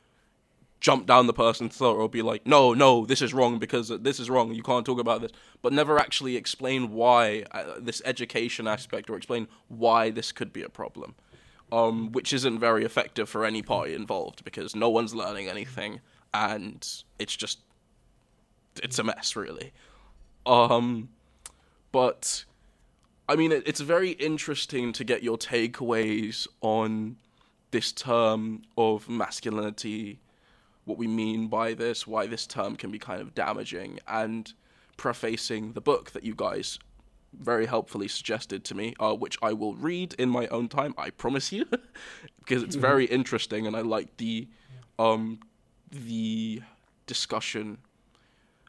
jump 0.82 1.08
down 1.08 1.26
the 1.26 1.34
person's 1.34 1.76
throat 1.76 1.98
or 1.98 2.08
be 2.08 2.22
like, 2.22 2.46
no, 2.46 2.76
no, 2.76 3.04
this 3.08 3.24
is 3.24 3.34
wrong 3.34 3.58
because 3.58 3.88
this 3.90 4.20
is 4.20 4.30
wrong, 4.30 4.54
you 4.54 4.62
can't 4.62 4.86
talk 4.86 5.00
about 5.00 5.22
this, 5.22 5.32
but 5.64 5.74
never 5.74 5.98
actually 5.98 6.36
explain 6.36 6.92
why 6.92 7.44
uh, 7.54 7.64
this 7.80 8.04
education 8.06 8.68
aspect 8.68 9.10
or 9.10 9.16
explain 9.18 9.48
why 9.68 10.12
this 10.12 10.32
could 10.32 10.54
be 10.54 10.62
a 10.62 10.70
problem 10.70 11.16
um, 11.72 12.12
which 12.12 12.34
isn't 12.34 12.60
very 12.60 12.84
effective 12.84 13.30
for 13.30 13.46
any 13.46 13.62
party 13.62 13.94
involved 13.94 14.44
because 14.44 14.76
no 14.76 14.90
one's 14.90 15.16
learning 15.16 15.48
anything 15.48 16.02
and 16.34 17.04
it's 17.20 17.36
just 17.36 17.60
it's 18.82 19.00
a 19.00 19.04
mess 19.04 19.36
really. 19.36 19.74
Um 20.46 21.10
but 21.92 22.46
i 23.28 23.36
mean 23.36 23.52
it, 23.52 23.64
it's 23.66 23.82
very 23.82 24.12
interesting 24.12 24.94
to 24.94 25.04
get 25.04 25.24
your 25.24 25.38
takeaways 25.38 26.48
on 26.62 27.18
this 27.72 27.92
term 27.92 28.62
of 28.78 29.10
masculinity 29.10 30.20
what 30.86 30.98
we 30.98 31.08
mean 31.08 31.48
by 31.48 31.74
this 31.74 32.08
why 32.08 32.26
this 32.26 32.48
term 32.48 32.76
can 32.76 32.92
be 32.92 33.00
kind 33.00 33.22
of 33.22 33.36
damaging 33.36 34.00
and 34.08 34.54
prefacing 34.98 35.74
the 35.74 35.82
book 35.82 36.12
that 36.12 36.24
you 36.24 36.34
guys 36.36 36.80
very 37.34 37.66
helpfully 37.66 38.08
suggested 38.08 38.64
to 38.66 38.76
me, 38.76 38.94
uh, 39.00 39.14
which 39.14 39.38
I 39.42 39.54
will 39.54 39.76
read 39.76 40.14
in 40.18 40.30
my 40.30 40.48
own 40.48 40.68
time. 40.68 40.94
I 40.98 41.10
promise 41.10 41.52
you, 41.52 41.66
because 42.40 42.64
it's 42.64 42.76
very 42.76 43.06
interesting, 43.06 43.68
and 43.68 43.76
I 43.76 43.82
like 43.82 44.18
the 44.18 44.48
um, 45.00 45.40
the 45.92 46.62
discussion 47.08 47.80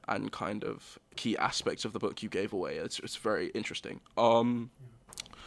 and 0.09 0.33
kind 0.33 0.64
of 0.64 0.98
key 1.16 1.37
aspects 1.37 1.85
of 1.85 1.92
the 1.92 1.98
book 1.98 2.22
you 2.22 2.29
gave 2.29 2.53
away. 2.53 2.77
It's 2.77 2.98
it's 3.01 3.16
very 3.16 3.48
interesting. 3.48 4.01
Um, 4.16 4.70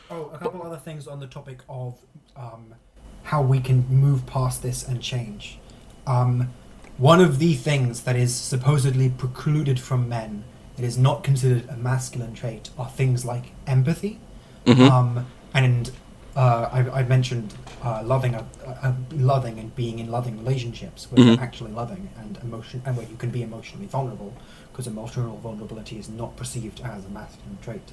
Oh, 0.10 0.30
a 0.32 0.38
couple 0.38 0.62
other 0.62 0.78
things 0.78 1.08
on 1.08 1.20
the 1.20 1.26
topic 1.26 1.60
of 1.68 1.98
um, 2.36 2.76
how 3.24 3.42
we 3.42 3.60
can 3.60 3.88
move 3.88 4.28
past 4.28 4.62
this 4.62 4.88
and 4.88 5.02
change. 5.02 5.58
Um, 6.06 6.54
one 6.98 7.20
of 7.20 7.40
the 7.40 7.56
things 7.56 8.04
that 8.04 8.16
is 8.16 8.36
supposedly 8.36 9.10
precluded 9.10 9.80
from 9.80 10.08
men, 10.08 10.44
it 10.78 10.84
is 10.84 10.98
not 10.98 11.24
considered 11.24 11.68
a 11.70 11.78
masculine 11.78 12.34
trait, 12.34 12.70
are 12.78 12.90
things 12.90 13.26
like 13.26 13.46
empathy. 13.68 14.20
mhm. 14.66 14.90
Um, 14.90 15.26
and 15.54 15.92
uh, 16.36 16.68
I, 16.72 17.00
I 17.00 17.04
mentioned 17.04 17.54
uh, 17.82 18.02
loving, 18.04 18.36
a, 18.36 18.44
a, 18.84 18.94
loving 19.14 19.58
and 19.60 19.74
being 19.76 20.00
in 20.00 20.12
loving 20.12 20.38
relationships 20.38 21.08
where 21.10 21.24
Mhm. 21.24 21.36
you're 21.36 21.44
actually 21.44 21.72
loving 21.72 22.10
and 22.20 22.38
emotion, 22.44 22.82
and 22.86 22.98
where 22.98 23.06
you 23.08 23.16
can 23.16 23.30
be 23.30 23.42
emotionally 23.42 23.86
vulnerable, 23.86 24.34
because 24.72 24.86
emotional 24.88 25.38
vulnerability 25.38 25.98
is 25.98 26.10
not 26.10 26.36
perceived 26.36 26.82
as 26.82 27.06
a 27.06 27.10
masculine 27.10 27.58
trait. 27.62 27.92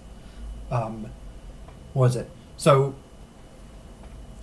Um, 0.73 1.07
was 1.95 2.17
it? 2.17 2.29
So 2.57 2.95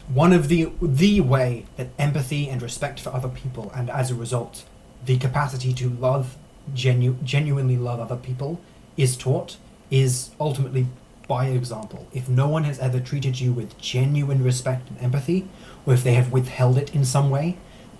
one 0.07 0.31
of 0.33 0.47
the 0.47 0.69
the 0.81 1.19
way 1.21 1.65
that 1.77 1.87
empathy 1.97 2.49
and 2.49 2.61
respect 2.61 2.99
for 2.99 3.09
other 3.13 3.27
people, 3.29 3.71
and 3.75 3.89
as 3.89 4.09
a 4.11 4.15
result, 4.15 4.63
the 5.05 5.17
capacity 5.17 5.73
to 5.73 5.89
love 5.89 6.37
genu- 6.73 7.17
genuinely 7.23 7.77
love 7.77 7.99
other 7.99 8.15
people, 8.15 8.59
is 8.97 9.15
taught, 9.17 9.57
is 9.91 10.31
ultimately 10.39 10.87
by 11.27 11.45
example. 11.47 12.07
If 12.13 12.27
no 12.27 12.47
one 12.47 12.63
has 12.63 12.79
ever 12.79 12.99
treated 12.99 13.39
you 13.39 13.51
with 13.53 13.77
genuine 13.79 14.43
respect 14.43 14.89
and 14.89 14.99
empathy, 14.99 15.47
or 15.85 15.93
if 15.93 16.03
they 16.03 16.13
have 16.13 16.31
withheld 16.31 16.77
it 16.77 16.93
in 16.95 17.05
some 17.05 17.29
way, 17.29 17.57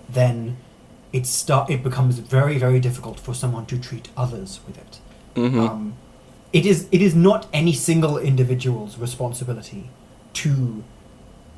then 0.08 0.56
it 1.12 1.26
start 1.26 1.70
it 1.70 1.82
becomes 1.82 2.18
very 2.18 2.58
very 2.58 2.80
difficult 2.80 3.18
for 3.18 3.34
someone 3.34 3.66
to 3.66 3.78
treat 3.78 4.08
others 4.16 4.60
with 4.66 4.78
it. 4.78 4.98
Mhm. 5.36 5.68
Um, 5.68 5.92
it 6.52 6.66
is 6.66 6.86
it 6.90 7.00
is 7.02 7.14
not 7.14 7.46
any 7.52 7.72
single 7.72 8.18
individual's 8.18 8.98
responsibility 8.98 9.90
to 10.34 10.82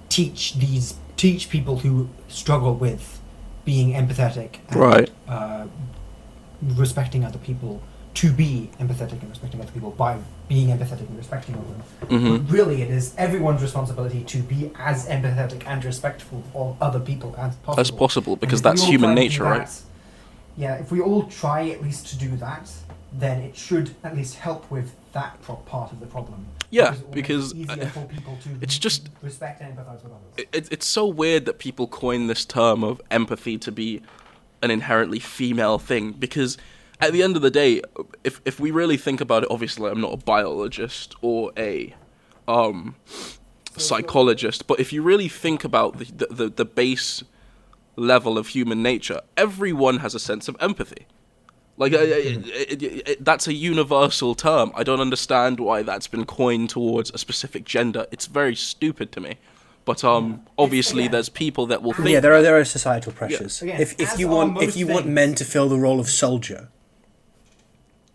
teach 0.09 0.55
these 0.55 0.95
teach 1.17 1.49
people 1.49 1.79
who 1.79 2.09
struggle 2.29 2.75
with 2.75 3.19
being 3.65 3.93
empathetic 3.93 4.57
and 4.69 4.77
Right. 4.81 5.11
uh, 5.29 5.65
respecting 6.63 7.25
other 7.25 7.39
people 7.39 7.83
to 8.15 8.31
be 8.31 8.69
empathetic 8.79 9.13
and 9.23 9.31
respecting 9.31 9.61
other 9.61 9.73
people 9.73 9.91
by 9.93 10.19
being 10.49 10.69
empathetic 10.69 11.09
and 11.09 11.17
respecting 11.17 11.55
them. 11.55 11.83
Mhm. 12.09 12.47
But 12.47 12.53
really, 12.53 12.83
it 12.83 12.91
is 12.91 13.15
everyone's 13.17 13.63
responsibility 13.63 14.23
to 14.25 14.39
be 14.43 14.71
as 14.79 15.09
empathetic 15.09 15.63
and 15.67 15.83
respectful 15.85 16.43
of 16.55 16.77
other 16.81 17.01
people 17.01 17.35
as 17.39 17.55
possible. 17.57 17.81
As 17.81 17.91
possible, 17.91 18.37
because 18.37 18.61
that's 18.61 18.83
human 18.83 19.11
try 19.11 19.15
to 19.15 19.21
do 19.21 19.23
nature, 19.29 19.45
right? 19.45 19.83
Yeah, 20.57 20.75
if 20.75 20.93
we 20.93 21.01
all 21.01 21.23
try 21.25 21.71
at 21.71 21.83
least 21.83 22.07
to 22.09 22.17
do 22.19 22.37
that, 22.37 22.71
then 23.19 23.41
it 23.41 23.57
should 23.57 23.95
at 24.05 24.15
least 24.15 24.35
help 24.37 24.71
with 24.71 24.93
that 25.15 25.41
pro- 25.43 25.57
part 25.57 25.93
of 25.93 26.01
the 26.01 26.07
problem. 26.07 26.47
Yeah, 26.71 26.91
make 26.91 26.99
it 27.01 27.11
because, 27.13 27.55
easier 27.55 27.83
uh, 27.85 27.87
for 27.87 28.05
people 28.05 28.39
to 28.43 28.51
it's 28.61 28.79
just- 28.79 29.09
respect 29.23 29.63
and 29.63 29.75
empathize 29.75 30.03
with 30.03 30.13
others. 30.13 30.47
it- 30.53 30.69
it's 30.71 30.87
so 30.87 31.07
weird 31.07 31.47
that 31.47 31.59
people 31.59 31.87
coin 31.87 32.27
this 32.27 32.45
term 32.45 32.85
of 32.85 33.01
empathy 33.11 33.57
to 33.59 33.73
be 33.73 34.03
an 34.63 34.71
inherently 34.71 35.19
female 35.19 35.79
thing 35.79 36.13
because 36.13 36.57
at 37.01 37.13
the 37.13 37.23
end 37.23 37.37
of 37.37 37.43
the 37.43 37.51
day 37.51 37.83
if 38.25 38.41
if 38.45 38.61
we 38.61 38.71
really 38.71 38.97
think 38.97 39.21
about 39.21 39.43
it 39.43 39.51
obviously 39.51 39.91
I'm 39.91 40.01
not 40.01 40.15
a 40.15 40.17
biologist 40.17 41.15
or 41.21 41.53
a 41.57 41.95
um 42.49 42.95
psychologist 43.77 44.67
but 44.67 44.79
if 44.81 44.93
you 44.93 45.03
really 45.03 45.29
think 45.29 45.65
about 45.65 45.99
the 45.99 46.05
the, 46.05 46.27
the, 46.27 46.49
the 46.49 46.65
base 46.65 47.23
level 47.97 48.39
of 48.39 48.49
human 48.49 48.83
nature 48.83 49.21
everyone 49.37 49.99
has 49.99 50.15
a 50.15 50.21
sense 50.21 50.49
of 50.49 50.57
empathy 50.61 51.07
like 51.77 51.93
it, 51.93 52.01
it, 52.01 52.83
it, 52.83 53.09
it, 53.09 53.25
that's 53.25 53.49
a 53.49 53.55
universal 53.55 54.35
term. 54.35 54.73
I 54.75 54.83
don't 54.85 55.01
understand 55.01 55.59
why 55.59 55.83
that's 55.83 56.07
been 56.07 56.27
coined 56.27 56.71
towards 56.71 57.11
a 57.11 57.19
specific 57.19 57.65
gender. 57.65 58.07
It's 58.13 58.27
very 58.27 58.55
stupid 58.55 59.11
to 59.13 59.21
me. 59.21 59.37
But 59.85 60.05
um, 60.05 60.47
obviously, 60.59 61.03
again- 61.05 61.13
there's 61.13 61.29
people 61.29 61.67
that 61.67 61.83
will 61.83 61.93
think. 61.93 62.11
yeah, 62.11 62.21
there 62.21 62.35
are 62.35 62.43
there 62.43 62.57
are 62.59 62.65
societal 62.65 63.13
pressures. 63.13 63.61
Again, 63.63 63.81
if 63.81 63.99
if 64.01 64.13
as 64.13 64.21
you 64.21 64.29
want 64.29 64.57
if 64.59 64.69
most 64.69 64.77
you 64.77 64.87
want 64.87 65.07
men 65.07 65.35
to 65.35 65.45
fill 65.45 65.69
the 65.69 65.79
role 65.79 65.99
of 65.99 66.09
soldier, 66.09 66.69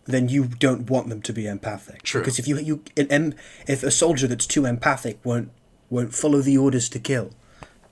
then 0.05 0.29
you 0.29 0.45
don't 0.45 0.89
want 0.89 1.09
them 1.09 1.21
to 1.21 1.33
be 1.33 1.45
empathic. 1.47 2.03
True. 2.03 2.21
Because 2.21 2.39
if 2.39 2.47
you 2.47 2.57
you 2.59 2.83
em, 2.95 3.33
if 3.67 3.83
a 3.83 3.91
soldier 3.91 4.27
that's 4.27 4.47
too 4.47 4.65
empathic 4.65 5.19
won't 5.25 5.51
won't 5.89 6.13
follow 6.13 6.39
the 6.41 6.57
orders 6.57 6.87
to 6.89 6.99
kill, 6.99 7.31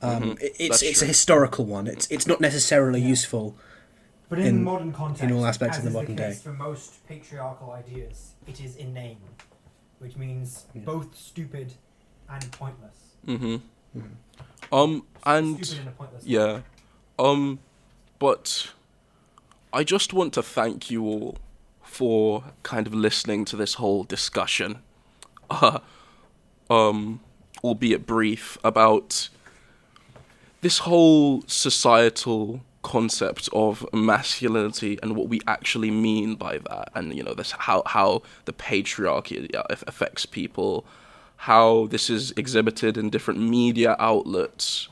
um, 0.02 0.38
it's 0.40 0.58
Mm-hmm. 0.58 0.68
That's 0.70 0.82
it's 0.84 1.00
true. 1.00 1.06
a 1.06 1.08
historical 1.08 1.66
one. 1.66 1.88
It's 1.88 2.08
it's 2.10 2.26
not 2.28 2.40
necessarily 2.40 3.02
useful. 3.02 3.58
But 4.30 4.40
in, 4.40 4.46
in- 4.48 4.64
modern 4.64 4.92
context, 4.94 5.24
in 5.24 5.32
all 5.34 5.46
aspects 5.46 5.78
as 5.78 5.86
of 5.86 5.92
the 5.92 6.00
is 6.00 6.08
modern 6.08 6.16
case 6.16 6.38
day. 6.38 6.44
for 6.44 6.54
most 6.54 7.06
patriarchal 7.08 7.72
ideas, 7.72 8.32
it 8.48 8.60
is 8.60 8.76
inane, 8.78 9.18
which 10.00 10.16
means 10.16 10.66
Yeah. 10.74 10.82
both 10.86 11.16
stupid 11.18 11.74
and 12.30 12.50
pointless. 12.54 13.05
Hmm 13.26 13.56
Um, 14.72 15.04
and 15.26 15.66
stupid 15.66 15.82
in 15.82 15.88
a 15.88 15.92
pointless 15.92 16.24
way. 16.24 16.30
yeah, 16.32 16.62
um, 17.20 17.60
but 18.20 18.72
I 19.74 19.84
just 19.84 20.14
want 20.14 20.34
to 20.34 20.44
thank 20.44 20.90
you 20.90 21.04
all 21.04 21.38
for 21.84 22.44
kind 22.64 22.88
of 22.88 22.94
listening 22.94 23.46
to 23.46 23.56
this 23.56 23.76
whole 23.76 24.04
discussion, 24.04 24.80
uh, 25.50 25.80
um, 26.70 27.22
albeit 27.64 28.06
brief, 28.06 28.58
about 28.64 29.30
this 30.62 30.80
whole 30.80 31.44
societal 31.48 32.62
concept 32.82 33.50
of 33.54 33.86
masculinity 33.94 35.00
and 35.02 35.16
what 35.16 35.28
we 35.28 35.42
actually 35.48 35.90
mean 35.90 36.36
by 36.36 36.60
that 36.60 36.90
and 36.94 37.16
you 37.16 37.24
know 37.24 37.34
this 37.34 37.50
how 37.52 37.82
how 37.88 38.22
the 38.46 38.54
patriarchy 38.54 39.50
affects 39.88 40.28
people 40.28 40.86
how 41.38 41.88
this 41.88 42.10
is 42.10 42.32
exhibited 42.38 42.98
in 42.98 43.10
different 43.10 43.40
media 43.40 43.96
outlets 44.00 44.88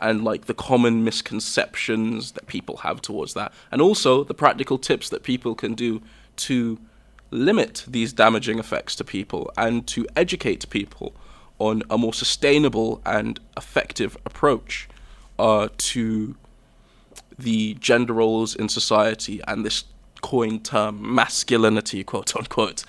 and 0.00 0.24
like 0.24 0.46
the 0.46 0.54
common 0.54 1.04
misconceptions 1.04 2.32
that 2.32 2.46
people 2.46 2.78
have 2.78 3.02
towards 3.02 3.34
that 3.34 3.52
and 3.70 3.82
also 3.82 4.24
the 4.24 4.34
practical 4.34 4.78
tips 4.78 5.10
that 5.10 5.22
people 5.22 5.54
can 5.54 5.74
do 5.74 6.00
to 6.36 6.78
limit 7.30 7.84
these 7.86 8.12
damaging 8.12 8.58
effects 8.58 8.96
to 8.96 9.04
people 9.04 9.50
and 9.56 9.86
to 9.86 10.06
educate 10.16 10.68
people 10.70 11.14
on 11.58 11.82
a 11.90 11.98
more 11.98 12.14
sustainable 12.14 13.00
and 13.04 13.38
effective 13.56 14.16
approach 14.24 14.88
uh, 15.38 15.68
to 15.76 16.34
the 17.38 17.74
gender 17.74 18.12
roles 18.12 18.54
in 18.54 18.68
society 18.68 19.40
and 19.46 19.64
this 19.64 19.84
coined 20.20 20.64
term 20.64 21.14
masculinity, 21.14 22.04
quote 22.04 22.34
unquote. 22.36 22.84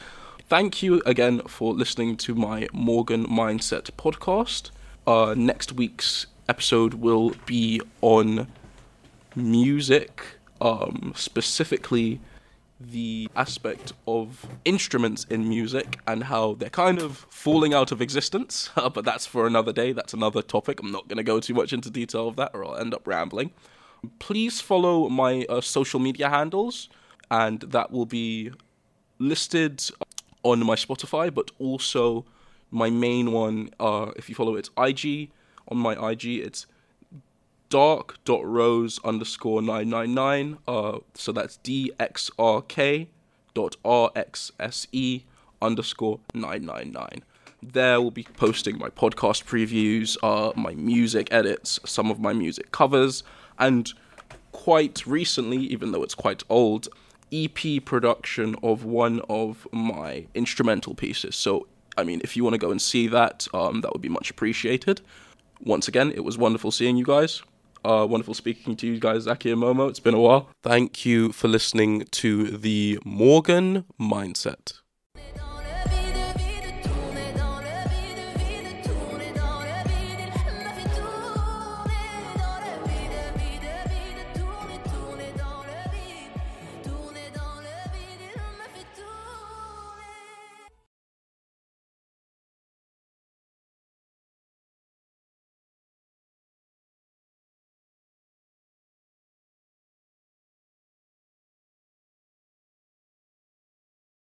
Thank 0.52 0.84
you 0.84 1.02
again 1.06 1.40
for 1.48 1.74
listening 1.74 2.18
to 2.18 2.36
my 2.36 2.68
Morgan 2.74 3.26
Mindset 3.26 3.90
podcast. 3.92 4.72
Uh, 5.08 5.34
next 5.34 5.72
week's 5.72 6.28
episode 6.50 6.96
will 6.96 7.34
be 7.46 7.80
on 8.02 8.48
music, 9.34 10.26
um, 10.60 11.14
specifically 11.16 12.20
the 12.82 13.30
aspect 13.34 13.94
of 14.06 14.46
instruments 14.66 15.26
in 15.30 15.48
music 15.48 16.00
and 16.06 16.26
how 16.26 16.56
they're 16.56 16.70
kind 16.70 17.00
of 17.00 17.26
falling 17.30 17.74
out 17.74 17.94
of 17.94 18.02
existence. 18.02 18.72
but 18.76 19.06
that's 19.06 19.26
for 19.26 19.48
another 19.48 19.72
day. 19.72 19.94
That's 19.94 20.14
another 20.14 20.42
topic. 20.42 20.82
I'm 20.82 20.92
not 20.92 21.08
going 21.08 21.16
to 21.16 21.24
go 21.24 21.40
too 21.40 21.54
much 21.54 21.72
into 21.72 21.90
detail 21.90 22.28
of 22.28 22.36
that 22.36 22.52
or 22.54 22.66
I'll 22.66 22.76
end 22.76 22.94
up 22.94 23.08
rambling. 23.08 23.52
Please 24.20 24.60
follow 24.60 25.08
my 25.08 25.46
uh, 25.48 25.62
social 25.62 26.02
media 26.02 26.28
handles, 26.28 26.90
and 27.30 27.62
that 27.62 27.90
will 27.90 28.06
be 28.06 28.52
listed 29.18 29.90
on 30.44 30.66
my 30.66 30.76
Spotify, 30.76 31.34
but 31.34 31.52
also 31.60 32.26
my 32.70 32.90
main 32.90 33.32
one. 33.32 33.70
Uh, 33.80 34.12
if 34.16 34.30
you 34.30 34.36
follow 34.36 34.56
it, 34.56 34.70
IG 34.78 35.30
on 35.68 35.78
my 35.78 36.12
IG, 36.12 36.26
it's 36.26 36.66
dark.rose 37.70 39.00
underscore 39.04 39.62
999. 39.62 40.58
Uh, 40.68 41.00
so 41.14 41.32
that's 41.32 41.58
dxrk 41.64 43.08
dot 43.54 43.76
rxse 43.84 45.24
underscore 45.62 46.20
999. 46.34 47.24
There 47.64 48.02
we'll 48.02 48.12
be 48.12 48.24
posting 48.24 48.80
my 48.80 48.90
podcast 48.90 49.44
previews, 49.46 50.18
uh, 50.24 50.52
my 50.60 50.74
music 50.74 51.28
edits, 51.32 51.80
some 51.86 52.10
of 52.10 52.20
my 52.20 52.34
music 52.34 52.72
covers, 52.72 53.24
and 53.60 53.94
quite 54.52 55.06
recently, 55.06 55.58
even 55.58 55.92
though 55.92 56.04
it's 56.04 56.16
quite 56.16 56.44
old, 56.50 56.88
EP 57.32 57.84
production 57.84 58.56
of 58.62 58.84
one 58.84 59.22
of 59.30 59.68
my 59.72 60.28
instrumental 60.34 60.94
pieces. 60.96 61.36
So, 61.36 61.68
I 61.98 62.04
mean, 62.04 62.22
if 62.24 62.36
you 62.36 62.44
want 62.44 62.54
to 62.54 62.60
go 62.60 62.72
and 62.72 62.82
see 62.82 63.08
that, 63.08 63.48
um, 63.54 63.82
that 63.82 63.92
would 63.94 64.02
be 64.02 64.10
much 64.10 64.30
appreciated. 64.30 65.02
Once 65.64 65.88
again, 65.88 66.12
it 66.12 66.24
was 66.24 66.38
wonderful 66.38 66.72
seeing 66.72 66.98
you 66.98 67.06
guys. 67.06 67.42
Uh, 67.84 68.06
wonderful 68.08 68.34
speaking 68.34 68.76
to 68.76 68.88
you 68.88 69.00
guys, 69.00 69.24
Zaki 69.24 69.52
and 69.52 69.62
Momo. 69.62 69.90
It's 69.90 70.00
been 70.00 70.14
a 70.14 70.20
while. 70.20 70.50
Thank 70.62 71.06
you 71.06 71.32
for 71.32 71.48
listening 71.48 72.06
to 72.12 72.46
the 72.46 73.00
Morgan 73.04 73.86
Mindset. 74.00 74.81